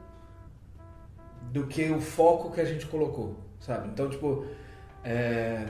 [1.53, 3.89] do que o foco que a gente colocou, sabe?
[3.89, 4.47] Então, tipo,
[5.05, 5.67] é,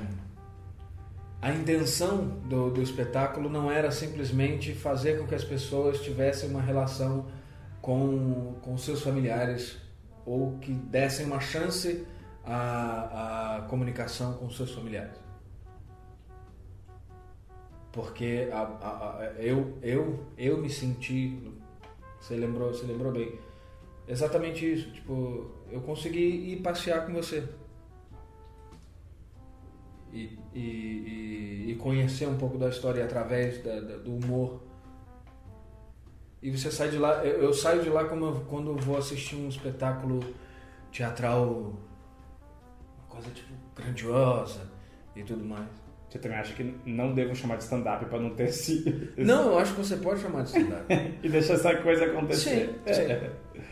[1.41, 6.61] a intenção do, do espetáculo não era simplesmente fazer com que as pessoas tivessem uma
[6.61, 7.27] relação
[7.81, 9.79] com, com seus familiares
[10.27, 12.05] ou que dessem uma chance
[12.45, 15.17] à, à comunicação com seus familiares.
[17.93, 21.41] Porque a- a- a- eu, eu, eu me senti,
[22.21, 23.39] você lembrou, você lembrou bem,
[24.07, 24.91] exatamente isso.
[24.91, 27.49] Tipo, eu consegui ir passear com você
[30.13, 34.63] e, e, e- conhecer um pouco da história através da- da- do humor.
[36.43, 38.97] E você sai de lá, eu, eu saio de lá quando, eu- quando eu vou
[38.97, 40.21] assistir um espetáculo
[40.93, 41.47] teatral,
[42.99, 44.61] uma coisa tipo grandiosa
[45.17, 45.67] e tudo mais.
[46.09, 49.13] Você também acha que não devo chamar de stand-up pra não ter esse.
[49.19, 50.87] Não, eu acho que você pode chamar de stand-up.
[51.23, 52.81] e deixar essa coisa acontecer.
[52.87, 53.63] Sim, sim.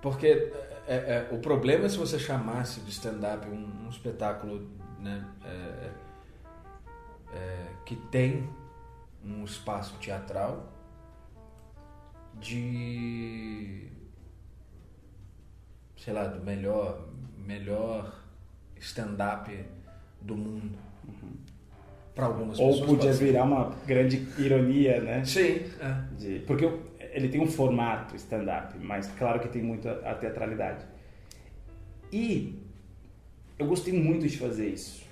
[0.00, 0.52] Porque
[0.86, 4.68] é, é, o problema é se você chamasse de stand-up um, um espetáculo
[5.04, 5.90] né, é,
[7.36, 8.48] é, que tem
[9.24, 10.72] um espaço teatral
[12.40, 13.88] de
[15.96, 17.06] sei lá do melhor
[17.38, 18.22] melhor
[18.78, 19.64] stand-up
[20.20, 20.76] do mundo
[22.14, 23.24] para algumas Ou pessoas podia pode ser.
[23.24, 25.24] virar uma grande ironia, né?
[25.24, 26.16] sim é.
[26.16, 26.64] De- porque
[27.12, 30.84] ele tem um formato stand-up, mas claro que tem muita a teatralidade.
[32.12, 32.63] E
[33.58, 35.04] eu gostei muito de fazer isso.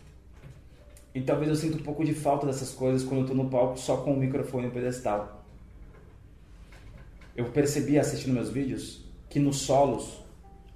[1.14, 3.78] E talvez eu sinta um pouco de falta dessas coisas quando eu tô no palco
[3.78, 5.45] só com o microfone e o pedestal.
[7.36, 10.20] Eu percebi assistindo meus vídeos que nos solos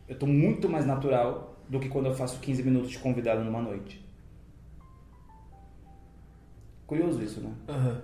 [0.09, 3.61] eu tô muito mais natural do que quando eu faço 15 minutos de convidado numa
[3.61, 4.05] noite.
[6.87, 7.53] Curioso isso, né?
[7.69, 8.01] Aham.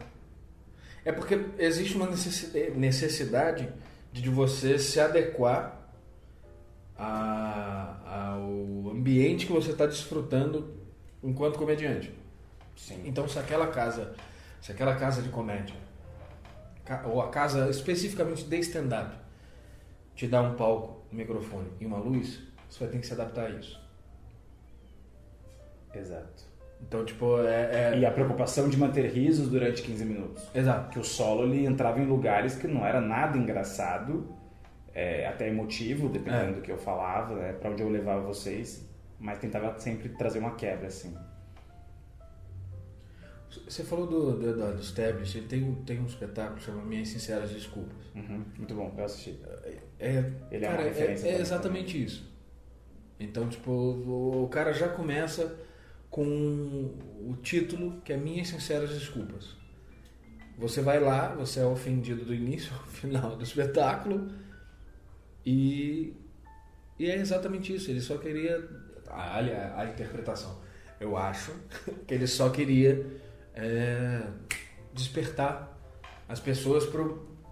[1.04, 3.68] É porque existe uma necessi- necessidade
[4.12, 5.81] de você se adequar
[7.02, 10.74] a- ao ambiente que você está desfrutando
[11.22, 12.12] enquanto comediante.
[12.76, 13.02] Sim.
[13.04, 14.14] Então, se aquela casa,
[14.60, 15.74] se aquela casa de comédia
[17.04, 19.16] ou a casa especificamente de stand-up,
[20.14, 23.46] te dá um palco, um microfone e uma luz, você vai ter que se adaptar
[23.46, 23.80] a isso.
[25.94, 26.44] Exato.
[26.80, 27.98] Então, tipo, é, é...
[27.98, 30.42] E a preocupação de manter risos durante 15 minutos.
[30.54, 30.90] Exato.
[30.90, 34.34] Que o solo ele entrava em lugares que não era nada engraçado,
[34.94, 36.52] é, até emotivo, dependendo é.
[36.54, 38.88] do que eu falava, né, para onde eu levava vocês,
[39.18, 41.14] mas tentava sempre trazer uma quebra, assim.
[43.68, 47.96] Você falou do, do Eduardo Stablish, ele tem, tem um espetáculo chamado Minhas Sinceras Desculpas.
[48.14, 49.38] Uhum, muito bom, eu assisti.
[49.98, 52.32] É, ele cara, é, uma referência é, é exatamente isso.
[53.20, 55.58] Então, tipo, o, o cara já começa
[56.10, 59.54] com o título que é Minhas Sinceras Desculpas.
[60.58, 64.30] Você vai lá, você é ofendido do início ao final do espetáculo
[65.44, 66.14] e,
[66.98, 67.90] e é exatamente isso.
[67.90, 68.68] Ele só queria.
[69.10, 70.60] Olha a, a interpretação.
[71.00, 71.52] Eu acho
[72.06, 73.06] que ele só queria
[73.54, 74.22] é,
[74.94, 75.78] despertar
[76.28, 76.84] as pessoas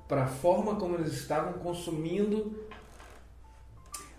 [0.08, 2.68] para a forma como eles estavam consumindo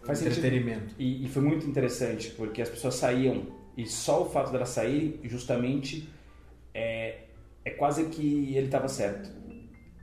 [0.04, 0.96] Faz entretenimento.
[0.98, 3.46] E, e, foi muito interessante porque as pessoas saíam
[3.78, 6.10] e só o fato delas saírem justamente
[6.74, 7.26] é,
[7.64, 9.30] é quase que ele estava certo.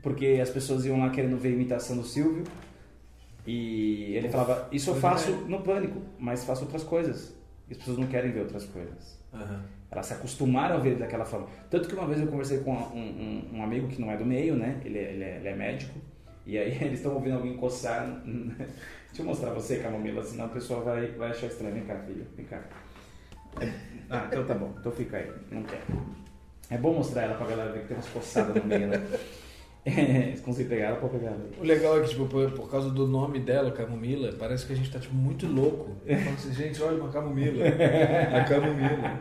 [0.02, 2.44] Porque as pessoas iam lá querendo ver a imitação do Silvio
[3.49, 7.34] e ele falava: Isso eu faço no pânico, mas faço outras coisas.
[7.66, 9.18] E as pessoas não querem ver outras coisas.
[9.32, 9.61] Uhum.
[9.90, 11.46] Elas se acostumaram a ver daquela forma.
[11.70, 14.26] Tanto que uma vez eu conversei com um, um, um amigo que não é do
[14.26, 14.78] meio, né?
[14.84, 15.99] Ele, é, ele, é, ele é médico.
[16.44, 18.07] E aí eles estão ouvindo alguém coçar.
[18.26, 21.72] Deixa eu mostrar você, Camomila, senão a pessoa vai, vai achar estranho.
[21.72, 22.62] Vem cá, filho, vem cá.
[23.62, 23.72] É...
[24.11, 24.74] Ah, então tá bom.
[24.78, 25.32] Então fica aí.
[25.51, 25.80] Não quer.
[26.68, 28.99] É bom mostrar ela pra galera ver que tem umas coçadas no meio, né?
[29.85, 31.51] É, pode pegar ela.
[31.59, 34.76] O legal é que, tipo, por, por, causa do nome dela, Camomila, parece que a
[34.76, 35.97] gente tá, tipo, muito louco.
[36.07, 37.64] Falando assim, gente, olha uma Camomila.
[37.66, 39.20] A Camomila.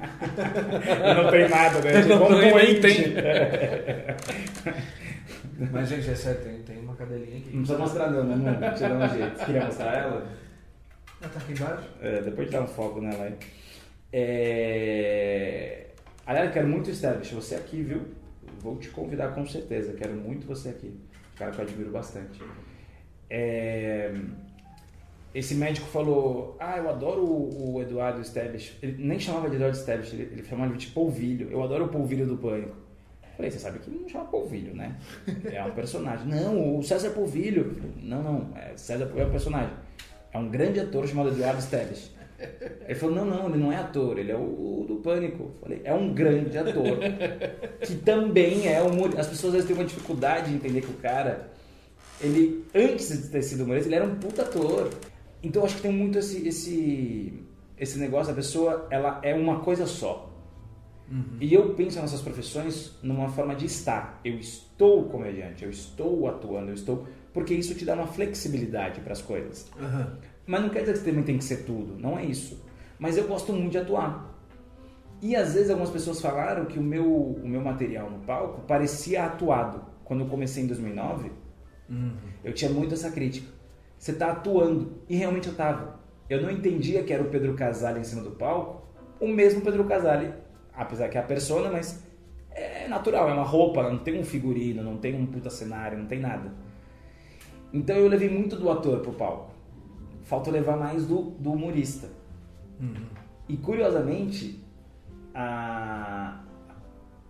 [1.16, 2.02] Não tem nada, né?
[2.02, 3.14] Tipo, não, não nem tem.
[5.72, 7.50] Mas, gente, é sério, tem, tem uma cadelinha aqui.
[7.52, 8.36] Não precisa mostrar não, né?
[8.36, 9.46] Eu dar um jeito.
[9.46, 10.28] Queria mostrar ela?
[11.22, 11.90] Ela tá aqui embaixo?
[12.02, 13.36] É, depois de dar um foco nela aí.
[14.14, 15.88] É...
[16.26, 18.02] Aliás, eu quero muito establish você aqui, viu?
[18.60, 20.94] Vou te convidar com certeza, quero muito você aqui.
[21.36, 22.42] Cara que eu admiro bastante.
[23.30, 24.14] É...
[25.34, 28.78] Esse médico falou: Ah, eu adoro o, o Eduardo Stablish.
[28.82, 31.50] Ele nem chamava de Eduardo Stablish, ele, ele chamava de polvilho.
[31.52, 32.76] Eu adoro o polvilho do pânico.
[33.38, 34.98] Falei, você sabe que não chama polvilho, né?
[35.46, 36.26] É um personagem.
[36.28, 37.80] Não, o César Polvilho.
[38.02, 39.74] Não, não, é, César é um personagem.
[40.34, 42.12] É um grande ator chamado Eduardo Stablish.
[42.86, 45.52] Ele falou, não, não, ele não é ator, ele é o, o do Pânico.
[45.60, 47.00] Falei, é um grande ator,
[47.82, 49.22] que também é humorista.
[49.22, 51.50] As pessoas às vezes têm uma dificuldade de entender que o cara,
[52.22, 54.90] ele, antes de ter sido humorista, ele era um puta ator.
[55.42, 57.34] Então eu acho que tem muito esse, esse,
[57.78, 60.32] esse negócio, a pessoa, ela é uma coisa só.
[61.10, 61.38] Uhum.
[61.40, 64.20] E eu penso nessas profissões numa forma de estar.
[64.24, 67.08] Eu estou comediante, eu estou atuando, eu estou...
[67.34, 69.70] Porque isso te dá uma flexibilidade para as coisas.
[69.80, 70.08] Uhum.
[70.48, 72.66] Mas não quer dizer que você também tem que ser tudo, não é isso.
[72.98, 74.34] Mas eu gosto muito de atuar.
[75.22, 79.26] E às vezes algumas pessoas falaram que o meu, o meu material no palco parecia
[79.26, 79.82] atuado.
[80.06, 81.32] Quando eu comecei em 2009,
[81.90, 82.16] uhum.
[82.44, 83.52] eu tinha muito essa crítica.
[83.98, 84.94] Você está atuando.
[85.10, 86.00] E realmente eu estava.
[86.30, 88.88] Eu não entendia que era o Pedro Casale em cima do palco,
[89.20, 90.34] o mesmo Pedro Casale,
[90.74, 92.04] apesar que é a persona, mas
[92.52, 96.06] é natural, é uma roupa, não tem um figurino, não tem um puta cenário, não
[96.06, 96.54] tem nada.
[97.74, 99.57] Então eu levei muito do ator pro palco
[100.28, 102.10] falta levar mais do, do humorista.
[102.82, 103.06] Uhum.
[103.48, 104.62] E curiosamente,
[105.34, 106.44] a,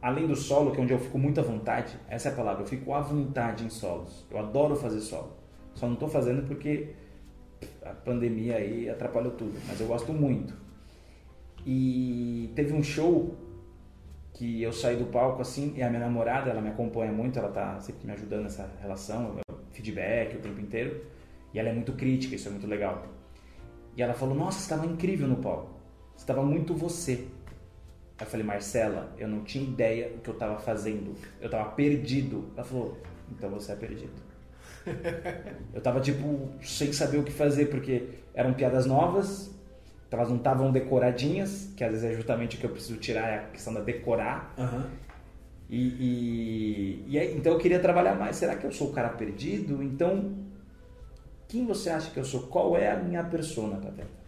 [0.02, 2.64] além do solo, que é onde eu fico muito à vontade, essa é a palavra,
[2.64, 4.26] eu fico à vontade em solos.
[4.32, 5.38] Eu adoro fazer solo.
[5.76, 6.96] Só não estou fazendo porque
[7.84, 10.56] a pandemia aí atrapalhou tudo, mas eu gosto muito.
[11.68, 13.36] E teve um show
[14.34, 17.50] que eu saí do palco assim, e a minha namorada, ela me acompanha muito, ela
[17.50, 19.36] tá sempre me ajudando nessa relação,
[19.72, 21.17] feedback o tempo inteiro.
[21.58, 23.08] E ela é muito crítica, isso é muito legal.
[23.96, 25.72] E ela falou: Nossa, estava incrível no palco.
[26.16, 27.26] Estava muito você.
[28.22, 31.16] Eu falei: Marcela, eu não tinha ideia do que eu estava fazendo.
[31.42, 32.52] Eu estava perdido.
[32.56, 32.96] Ela falou:
[33.32, 34.14] Então você é perdido.
[35.74, 39.52] eu estava tipo sem saber o que fazer porque eram piadas novas,
[40.12, 43.36] elas não estavam decoradinhas, que às vezes é justamente o que eu preciso tirar, é
[43.40, 44.54] a questão da decorar.
[44.60, 44.84] Uhum.
[45.68, 48.36] E, e, e aí, então eu queria trabalhar mais.
[48.36, 49.82] Será que eu sou o cara perdido?
[49.82, 50.46] Então
[51.48, 52.48] quem você acha que eu sou?
[52.48, 54.28] Qual é a minha persona, Pateta?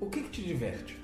[0.00, 0.98] O que, que te diverte?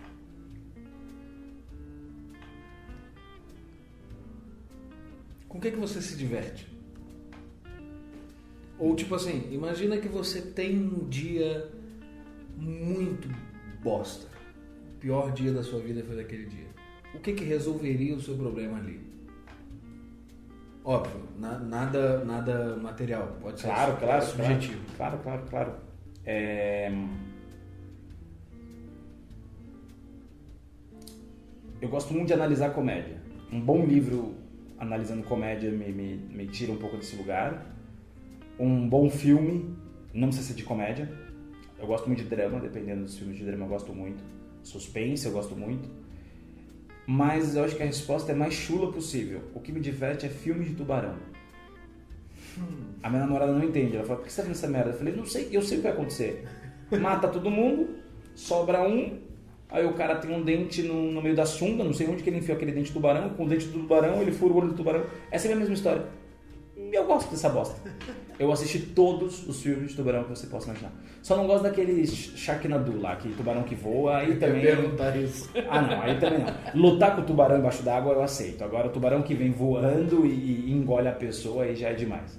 [5.48, 6.66] Com o que, que você se diverte?
[8.78, 11.70] Ou tipo assim, imagina que você tem um dia
[12.56, 13.28] muito
[13.82, 14.36] bosta
[15.06, 16.65] pior dia da sua vida foi daquele dia.
[17.16, 19.00] O que, que resolveria o seu problema ali?
[20.84, 24.80] Óbvio, na- nada, nada material, pode ser Claro, claro, subjetivo.
[24.96, 25.72] Claro, claro, claro.
[26.24, 26.92] É...
[31.80, 33.20] Eu gosto muito de analisar comédia.
[33.52, 34.34] Um bom livro
[34.78, 37.74] analisando comédia me, me, me tira um pouco desse lugar.
[38.58, 39.74] Um bom filme,
[40.14, 41.10] não precisa ser de comédia.
[41.78, 44.22] Eu gosto muito de drama, dependendo dos filmes de drama eu gosto muito.
[44.62, 45.88] Suspense eu gosto muito.
[47.06, 49.42] Mas eu acho que a resposta é mais chula possível.
[49.54, 51.14] O que me diverte é filme de tubarão.
[53.02, 53.96] A minha namorada não entende.
[53.96, 54.90] Ela fala, por que você tá vendo essa merda?
[54.90, 56.44] Eu falei, não sei, eu sei o que vai acontecer.
[57.00, 57.96] Mata todo mundo,
[58.34, 59.18] sobra um,
[59.68, 62.30] aí o cara tem um dente no, no meio da sunga, não sei onde que
[62.30, 64.68] ele enfiou aquele dente de tubarão, com o dente do tubarão, ele fura o olho
[64.68, 65.04] do tubarão.
[65.30, 66.06] Essa é a mesma história.
[66.92, 67.76] Eu gosto dessa bosta.
[68.38, 70.92] Eu assisti todos os filmes de tubarão que você possa imaginar.
[71.22, 74.60] Só não gosto daquele Sharknado lá, que tubarão que voa, aí Eu também...
[74.62, 75.50] perguntar isso.
[75.68, 76.80] Ah, não, aí também não.
[76.80, 78.62] Lutar com o tubarão embaixo d'água eu aceito.
[78.62, 82.38] Agora, o tubarão que vem voando e, e engole a pessoa aí já é demais.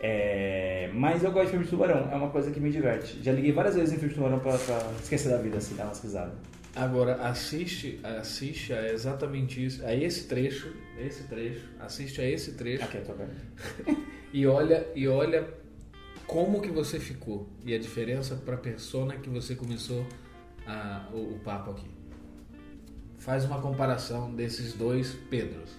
[0.00, 3.18] É, Mas eu gosto de filme de tubarão, é uma coisa que me diverte.
[3.22, 5.84] Já liguei várias vezes em filme de tubarão pra, pra esquecer da vida, assim, dar
[5.84, 6.34] umas risadas.
[6.76, 12.84] Agora, assiste, assiste a exatamente isso, a esse trecho, esse trecho, assiste a esse trecho
[12.84, 13.34] Aqui, eu tô vendo.
[14.32, 15.48] e olha e olha
[16.26, 20.06] como que você ficou e a diferença para a persona que você começou
[20.66, 21.90] a- o, o papo aqui.
[23.18, 25.70] Faz uma comparação desses dois Pedros.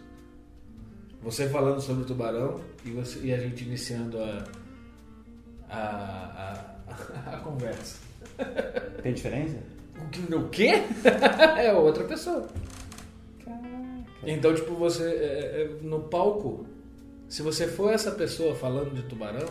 [1.21, 4.43] Você falando sobre o tubarão e, você, e a gente iniciando a,
[5.69, 7.99] a, a, a conversa.
[9.01, 9.57] Tem diferença?
[9.97, 10.35] O que?
[10.35, 10.71] O quê?
[11.57, 12.47] é outra pessoa.
[14.25, 16.65] Então, tipo, você é, é, no palco,
[17.27, 19.47] se você for essa pessoa falando de tubarão,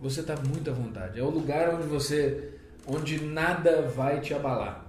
[0.00, 1.18] você tá muito à vontade.
[1.18, 2.50] É o lugar onde você,
[2.86, 4.86] onde nada vai te abalar.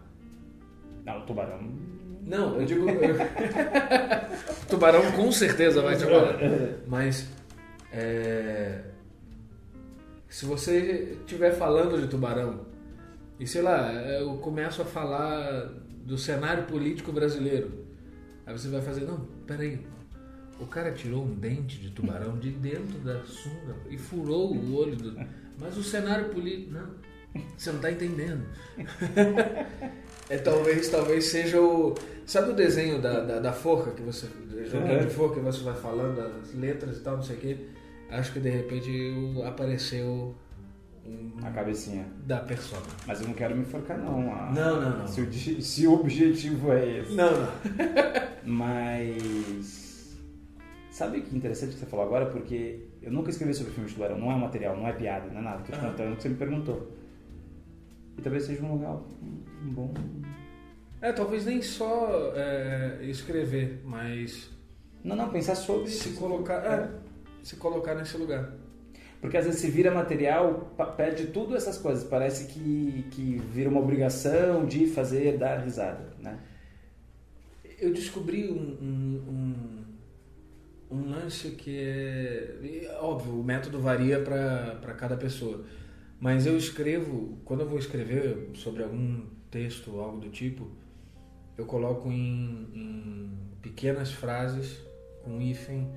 [1.05, 1.59] Não, o tubarão.
[2.26, 3.15] Não, eu digo, eu-
[4.70, 6.38] tubarão com certeza vai te abalar.
[6.86, 7.28] Mas
[7.91, 8.82] é,
[10.28, 12.65] se você estiver falando de tubarão
[13.39, 15.70] e sei lá, eu começo a falar
[16.05, 17.86] do cenário político brasileiro,
[18.47, 19.85] aí você vai fazer, não, peraí,
[20.59, 24.95] o cara tirou um dente de tubarão de dentro da sunga e furou o olho
[24.95, 25.15] do.
[25.59, 26.71] Mas o cenário político.
[26.71, 26.89] Não,
[27.57, 28.45] você não está entendendo.
[30.29, 31.93] é talvez, talvez seja o.
[32.25, 34.27] Sabe o desenho da, da, da forca que você.
[34.65, 37.57] Joguinho de forca que você vai falando, as letras e tal, não sei o quê.
[38.09, 38.89] Acho que de repente
[39.45, 40.33] apareceu
[41.43, 42.05] A cabecinha.
[42.25, 42.81] da persona.
[43.05, 44.31] Mas eu não quero me enforcar, não.
[44.33, 45.07] A- Não, não, não.
[45.07, 47.13] Se o, se o objetivo é esse.
[47.15, 47.47] Não, não.
[48.43, 50.17] Mas.
[50.91, 52.25] Sabe que interessante que você falou agora?
[52.27, 54.17] Porque eu nunca escrevi sobre filme de tubarão.
[54.17, 55.63] Não é material, não é piada, não é nada.
[55.63, 55.89] Tô te Aham.
[55.91, 56.91] contando o que você me perguntou.
[58.17, 58.97] E talvez seja um lugar
[59.63, 59.93] bom.
[60.99, 64.49] É, talvez nem só é, escrever, mas
[65.03, 65.91] Não, não, pensar sobre.
[65.91, 66.89] se colocar, é,
[67.43, 68.51] se colocar nesse lugar.
[69.20, 72.03] Porque às vezes se vira material, perde tudo essas coisas.
[72.03, 76.39] Parece que, que vira uma obrigação de fazer, dar risada, né?
[77.80, 79.86] Eu descobri um, um,
[80.91, 82.97] um, lance que é.
[82.99, 85.63] Óbvio, o método varia para cada pessoa.
[86.20, 90.68] Mas eu escrevo, quando eu vou escrever sobre algum texto algo do tipo,
[91.57, 94.80] eu coloco em, em pequenas frases
[95.24, 95.88] com hífen.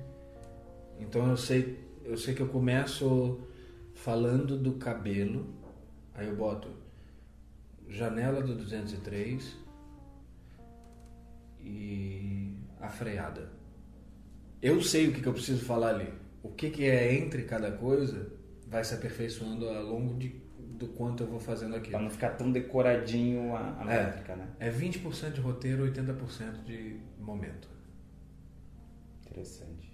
[0.99, 1.79] Então eu sei,
[2.11, 3.39] eu sei que eu começo
[3.93, 5.45] falando do cabelo,
[6.13, 6.69] aí eu boto
[7.87, 9.57] janela do 203
[11.61, 13.49] e a freada.
[14.61, 16.13] Eu sei o que, que eu preciso falar ali.
[16.43, 18.31] O que, que é entre cada coisa
[18.67, 20.35] vai se aperfeiçoando ao longo de,
[20.77, 21.91] do quanto eu vou fazendo aquilo.
[21.91, 24.05] Pra não ficar tão decoradinho a, a É.
[24.05, 24.47] métrica, né?
[24.59, 27.69] É 20% de roteiro, 80% de momento.
[29.25, 29.90] Interessante.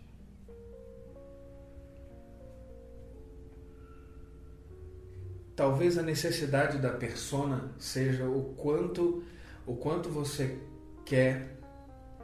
[5.58, 9.24] Talvez a necessidade da persona seja o quanto
[9.66, 10.56] o quanto você
[11.04, 11.58] quer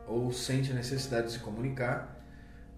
[0.08, 2.24] ou sente a necessidade de se comunicar,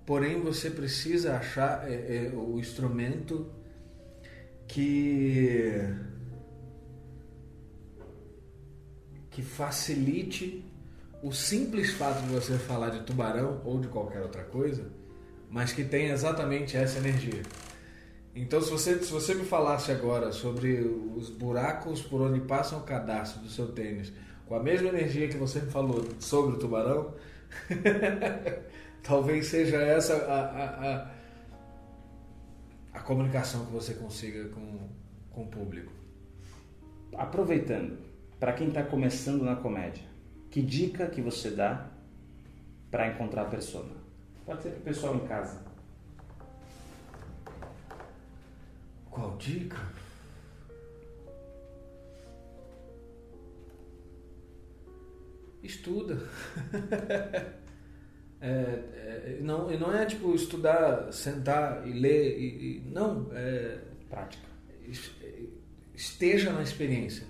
[0.05, 3.51] porém você precisa achar é, é, o instrumento
[4.65, 5.73] que
[9.29, 10.63] que facilite
[11.21, 14.89] o simples fato de você falar de tubarão ou de qualquer outra coisa,
[15.51, 17.43] mas que tenha exatamente essa energia.
[18.35, 20.81] Então, se você, se você me falasse agora sobre
[21.15, 24.11] os buracos por onde passa o cadastro do seu tênis,
[24.45, 27.13] com a mesma energia que você me falou sobre o tubarão,
[29.01, 31.11] talvez seja essa a, a, a,
[32.95, 34.89] a comunicação que você consiga com,
[35.31, 35.93] com o público.
[37.13, 37.97] Aproveitando,
[38.37, 40.03] para quem está começando na comédia?
[40.51, 41.87] Que dica que você dá
[42.91, 43.93] para encontrar a persona?
[44.45, 45.74] Pode ser para o pessoal em casa.
[49.15, 49.77] Qual dica?
[55.63, 56.19] Estuda.
[58.41, 62.37] é, é, não, e não é tipo estudar, sentar e ler.
[62.37, 63.79] E, e, não, é.
[64.09, 64.49] Prática.
[65.95, 67.25] Esteja na experiência.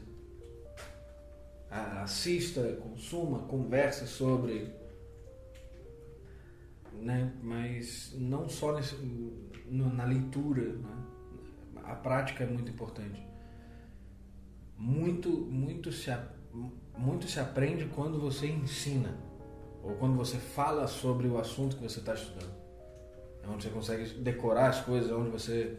[1.69, 4.73] Assista, consuma, converse sobre.
[6.93, 7.31] Né?
[7.43, 8.95] Mas não só nesse,
[9.67, 10.63] na leitura.
[10.73, 11.14] Né?
[11.87, 13.25] A prática é muito importante.
[14.77, 16.11] Muito, muito se
[16.97, 19.17] muito se aprende quando você ensina
[19.83, 22.53] ou quando você fala sobre o assunto que você está estudando.
[23.43, 25.77] É onde você consegue decorar as coisas, é onde você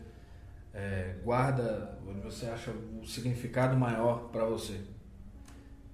[0.73, 4.79] é, guarda, onde você acha o significado maior para você.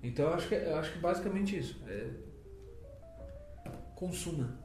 [0.03, 1.81] Então eu acho que, eu acho que basicamente isso.
[1.87, 2.11] É,
[3.95, 4.59] consuma.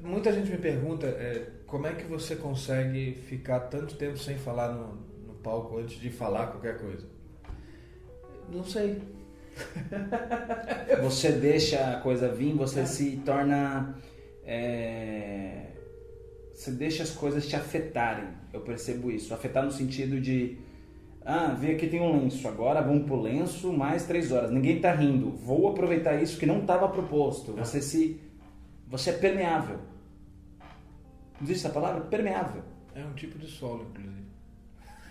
[0.00, 4.72] Muita gente me pergunta é, como é que você consegue ficar tanto tempo sem falar
[4.72, 4.96] no,
[5.26, 7.06] no palco antes de falar qualquer coisa.
[8.52, 9.00] Não sei
[11.02, 12.86] você deixa a coisa vir, você é.
[12.86, 13.94] se torna.
[14.44, 15.66] É,
[16.52, 18.28] você deixa as coisas te afetarem.
[18.52, 19.32] Eu percebo isso.
[19.32, 20.58] Afetar no sentido de.
[21.24, 24.50] Ah, vem aqui tem um lenço, agora vamos pro lenço mais três horas.
[24.50, 25.30] Ninguém tá rindo.
[25.30, 27.54] Vou aproveitar isso que não estava proposto.
[27.56, 27.64] É.
[27.64, 28.20] Você se.
[28.88, 29.89] Você é permeável.
[31.40, 32.02] Não existe essa palavra?
[32.02, 32.62] Permeável.
[32.94, 34.20] É um tipo de solo, inclusive.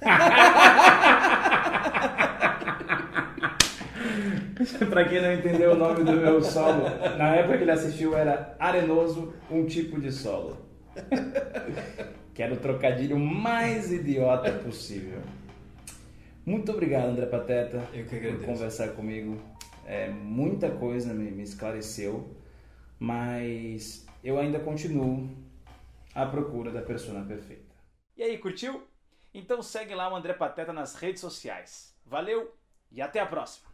[4.90, 6.84] pra quem não entendeu o nome do meu solo,
[7.18, 10.58] na época que ele assistiu era Arenoso, um tipo de solo.
[12.34, 15.20] que era o trocadilho mais idiota possível.
[16.46, 19.40] Muito obrigado, André Pateta, por conversar comigo.
[19.86, 22.30] É, muita coisa me, me esclareceu,
[23.00, 25.30] mas eu ainda continuo
[26.14, 27.76] à procura da persona perfeita.
[28.18, 28.88] E aí, curtiu?
[29.34, 31.96] Então segue lá o André Pateta nas redes sociais.
[32.06, 32.54] Valeu
[32.92, 33.70] e até a próxima!